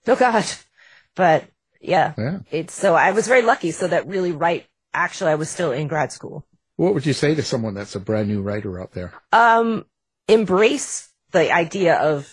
Oh 0.06 0.16
God. 0.16 0.44
But 1.14 1.44
yeah, 1.80 2.14
Yeah. 2.16 2.38
it's 2.50 2.74
so 2.74 2.94
I 2.94 3.12
was 3.12 3.26
very 3.28 3.42
lucky. 3.42 3.70
So 3.70 3.86
that 3.88 4.06
really 4.06 4.32
right, 4.32 4.66
actually, 4.94 5.30
I 5.32 5.36
was 5.36 5.50
still 5.50 5.72
in 5.72 5.88
grad 5.88 6.12
school. 6.12 6.46
What 6.76 6.94
would 6.94 7.06
you 7.06 7.12
say 7.12 7.34
to 7.34 7.42
someone 7.42 7.74
that's 7.74 7.94
a 7.94 8.00
brand 8.00 8.28
new 8.28 8.42
writer 8.42 8.80
out 8.80 8.92
there? 8.92 9.12
Um, 9.32 9.84
embrace 10.28 11.08
the 11.32 11.52
idea 11.52 11.96
of 11.96 12.32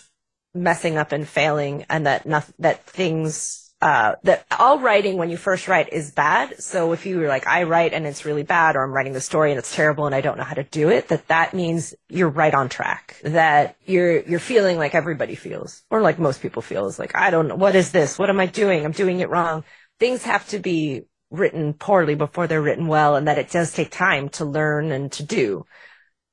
messing 0.54 0.96
up 0.96 1.12
and 1.12 1.26
failing 1.26 1.84
and 1.90 2.06
that 2.06 2.26
noth- 2.26 2.52
that 2.58 2.84
things, 2.84 3.63
uh, 3.84 4.14
that 4.22 4.46
all 4.58 4.78
writing 4.78 5.18
when 5.18 5.28
you 5.28 5.36
first 5.36 5.68
write 5.68 5.92
is 5.92 6.10
bad. 6.10 6.58
So 6.58 6.94
if 6.94 7.04
you 7.04 7.18
were 7.18 7.28
like, 7.28 7.46
I 7.46 7.64
write 7.64 7.92
and 7.92 8.06
it's 8.06 8.24
really 8.24 8.42
bad, 8.42 8.76
or 8.76 8.82
I'm 8.82 8.94
writing 8.94 9.12
the 9.12 9.20
story 9.20 9.50
and 9.50 9.58
it's 9.58 9.76
terrible 9.76 10.06
and 10.06 10.14
I 10.14 10.22
don't 10.22 10.38
know 10.38 10.44
how 10.44 10.54
to 10.54 10.64
do 10.64 10.88
it, 10.88 11.08
that 11.08 11.28
that 11.28 11.52
means 11.52 11.94
you're 12.08 12.30
right 12.30 12.54
on 12.54 12.70
track. 12.70 13.20
That 13.24 13.76
you're, 13.84 14.22
you're 14.22 14.38
feeling 14.38 14.78
like 14.78 14.94
everybody 14.94 15.34
feels, 15.34 15.82
or 15.90 16.00
like 16.00 16.18
most 16.18 16.40
people 16.40 16.62
feel 16.62 16.86
is 16.86 16.98
like, 16.98 17.14
I 17.14 17.30
don't 17.30 17.46
know, 17.46 17.56
what 17.56 17.76
is 17.76 17.92
this? 17.92 18.18
What 18.18 18.30
am 18.30 18.40
I 18.40 18.46
doing? 18.46 18.86
I'm 18.86 18.92
doing 18.92 19.20
it 19.20 19.28
wrong. 19.28 19.64
Things 20.00 20.22
have 20.22 20.48
to 20.48 20.58
be 20.58 21.02
written 21.30 21.74
poorly 21.74 22.14
before 22.14 22.46
they're 22.46 22.62
written 22.62 22.86
well 22.86 23.16
and 23.16 23.28
that 23.28 23.36
it 23.36 23.50
does 23.50 23.70
take 23.70 23.90
time 23.90 24.30
to 24.30 24.46
learn 24.46 24.92
and 24.92 25.12
to 25.12 25.22
do. 25.22 25.66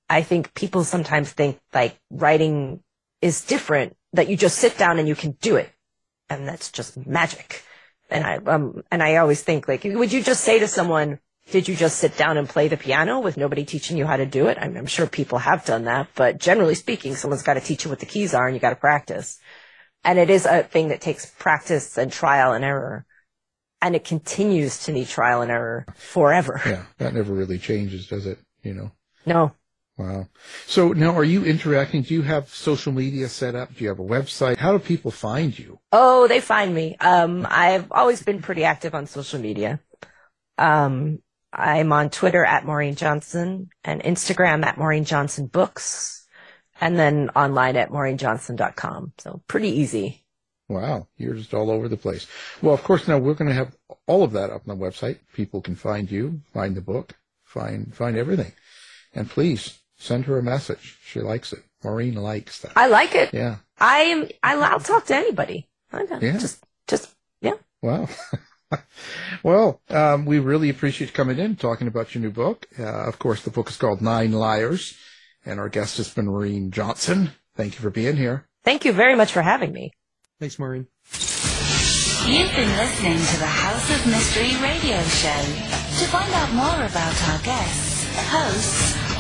I 0.10 0.22
think 0.22 0.54
people 0.54 0.86
sometimes 0.86 1.30
think 1.30 1.60
like 1.74 2.00
writing 2.10 2.82
is 3.22 3.44
different, 3.44 3.98
that 4.14 4.30
you 4.30 4.38
just 4.38 4.58
sit 4.58 4.78
down 4.78 5.00
and 5.00 5.08
you 5.08 5.16
can 5.16 5.32
do 5.42 5.58
it. 5.58 5.70
And 6.32 6.48
that's 6.48 6.72
just 6.72 6.96
magic. 7.06 7.64
And 8.10 8.26
I, 8.26 8.38
um, 8.38 8.84
and 8.90 9.04
I 9.04 9.18
always 9.18 9.42
think 9.42 9.68
like, 9.68 9.84
would 9.84 10.14
you 10.14 10.24
just 10.24 10.44
say 10.44 10.60
to 10.60 10.68
someone, 10.68 11.20
did 11.52 11.68
you 11.68 11.76
just 11.76 11.98
sit 11.98 12.16
down 12.16 12.38
and 12.38 12.48
play 12.48 12.70
the 12.70 12.78
piano 12.78 13.20
with 13.20 13.36
nobody 13.36 13.66
teaching 13.66 13.98
you 13.98 14.06
how 14.06 14.16
to 14.16 14.26
do 14.26 14.48
it? 14.48 14.58
I'm, 14.60 14.78
I'm 14.78 14.86
sure 14.86 15.08
people 15.08 15.40
have 15.40 15.66
done 15.66 15.84
that, 15.86 16.08
but 16.16 16.38
generally 16.38 16.76
speaking, 16.76 17.16
someone's 17.16 17.44
got 17.44 17.56
to 17.56 17.60
teach 17.60 17.84
you 17.84 17.90
what 17.90 18.00
the 18.00 18.06
keys 18.06 18.34
are 18.34 18.48
and 18.48 18.56
you 18.56 18.62
got 18.62 18.70
to 18.70 18.78
practice. 18.78 19.40
And 20.06 20.18
it 20.18 20.30
is 20.30 20.46
a 20.46 20.64
thing 20.64 20.88
that 20.88 21.02
takes 21.02 21.26
practice 21.26 21.98
and 21.98 22.12
trial 22.12 22.54
and 22.54 22.64
error. 22.64 23.06
And 23.82 23.94
it 23.94 24.06
continues 24.06 24.86
to 24.86 24.94
need 24.94 25.08
trial 25.08 25.42
and 25.42 25.52
error 25.52 25.86
forever. 25.96 26.62
Yeah, 26.66 26.86
that 27.00 27.14
never 27.14 27.34
really 27.34 27.58
changes, 27.58 28.08
does 28.08 28.26
it? 28.26 28.40
You 28.64 28.74
know. 28.74 28.92
No. 29.26 29.52
Wow. 30.02 30.28
So 30.66 30.94
now, 30.94 31.16
are 31.16 31.24
you 31.24 31.46
interacting? 31.46 32.02
Do 32.02 32.16
you 32.16 32.24
have 32.24 32.50
social 32.50 32.92
media 32.92 33.30
set 33.30 33.54
up? 33.54 33.76
Do 33.76 33.84
you 33.84 33.90
have 33.90 34.00
a 34.00 34.04
website? 34.04 34.58
How 34.58 34.72
do 34.72 34.80
people 34.80 35.12
find 35.12 35.58
you? 35.58 35.80
Oh, 35.92 36.28
they 36.28 36.40
find 36.40 36.74
me. 36.74 36.96
Um, 37.00 37.46
I've 37.48 37.92
always 37.92 38.24
been 38.24 38.42
pretty 38.42 38.64
active 38.64 38.96
on 38.96 39.06
social 39.06 39.40
media. 39.40 39.80
Um, 40.58 41.20
I'm 41.54 41.94
on 41.94 42.10
Twitter 42.10 42.44
at 42.44 42.66
Maureen 42.66 42.96
Johnson 42.96 43.70
and 43.84 44.02
Instagram 44.02 44.66
at 44.66 44.80
Maureen 44.80 45.06
Johnson 45.06 45.46
Books, 45.46 46.28
and 46.80 46.98
then 46.98 47.30
online 47.36 47.76
at 47.76 47.92
maureenjohnson.com. 47.92 49.14
So 49.20 49.44
pretty 49.48 49.70
easy. 49.70 50.26
Wow, 50.68 51.10
you're 51.18 51.36
just 51.36 51.54
all 51.54 51.70
over 51.70 51.88
the 51.88 51.98
place. 51.98 52.26
Well, 52.64 52.74
of 52.74 52.84
course, 52.84 53.08
now 53.08 53.20
we're 53.20 53.36
going 53.36 53.50
to 53.50 53.54
have 53.54 53.76
all 54.08 54.24
of 54.24 54.32
that 54.32 54.50
up 54.50 54.68
on 54.68 54.80
the 54.80 54.84
website. 54.84 55.20
People 55.34 55.62
can 55.62 55.76
find 55.76 56.10
you, 56.10 56.42
find 56.54 56.76
the 56.76 56.82
book, 56.82 57.14
find 57.44 57.94
find 57.94 58.18
everything, 58.18 58.54
and 59.14 59.30
please 59.30 59.81
send 60.02 60.26
her 60.26 60.38
a 60.38 60.44
message. 60.44 60.98
She 61.06 61.20
likes 61.20 61.54
it. 61.54 61.64
Maureen 61.84 62.16
likes 62.16 62.60
that. 62.60 62.74
I 62.76 62.88
like 62.88 63.16
it. 63.16 63.34
Yeah. 63.34 63.58
I 63.80 64.00
am. 64.00 64.30
I, 64.44 64.56
I'll 64.56 64.80
talk 64.80 65.06
to 65.06 65.16
anybody. 65.16 65.68
I 65.92 66.04
know. 66.04 66.20
Yeah. 66.22 66.38
Just, 66.38 66.64
just 66.88 67.14
yeah. 67.42 67.54
Wow. 67.82 68.08
well, 69.44 69.82
um, 69.90 70.26
we 70.26 70.40
really 70.40 70.70
appreciate 70.70 71.08
you 71.08 71.14
coming 71.14 71.40
in, 71.40 71.56
talking 71.56 71.88
about 71.88 72.14
your 72.14 72.22
new 72.22 72.32
book. 72.32 72.68
Uh, 72.80 72.84
of 72.84 73.20
course, 73.20 73.42
the 73.42 73.50
book 73.50 73.70
is 73.70 73.78
called 73.78 74.02
Nine 74.02 74.32
Liars, 74.32 74.96
and 75.46 75.60
our 75.60 75.70
guest 75.70 75.98
has 75.98 76.14
been 76.14 76.26
Maureen 76.26 76.72
Johnson. 76.72 77.32
Thank 77.56 77.76
you 77.76 77.82
for 77.82 77.90
being 77.90 78.18
here. 78.18 78.48
Thank 78.64 78.86
you 78.86 78.94
very 78.94 79.16
much 79.16 79.32
for 79.32 79.42
having 79.42 79.74
me. 79.74 79.92
Thanks, 80.40 80.58
Maureen. 80.60 80.88
You've 82.26 82.56
been 82.56 82.70
listening 82.78 83.18
to 83.18 83.40
the 83.40 83.46
House 83.46 83.90
of 83.90 84.06
Mystery 84.06 84.56
radio 84.62 85.02
show. 85.02 85.42
To 86.00 86.08
find 86.08 86.32
out 86.34 86.54
more 86.54 86.86
about 86.86 87.30
our 87.30 87.40
guests, 87.44 88.08
hosts, 88.30 89.01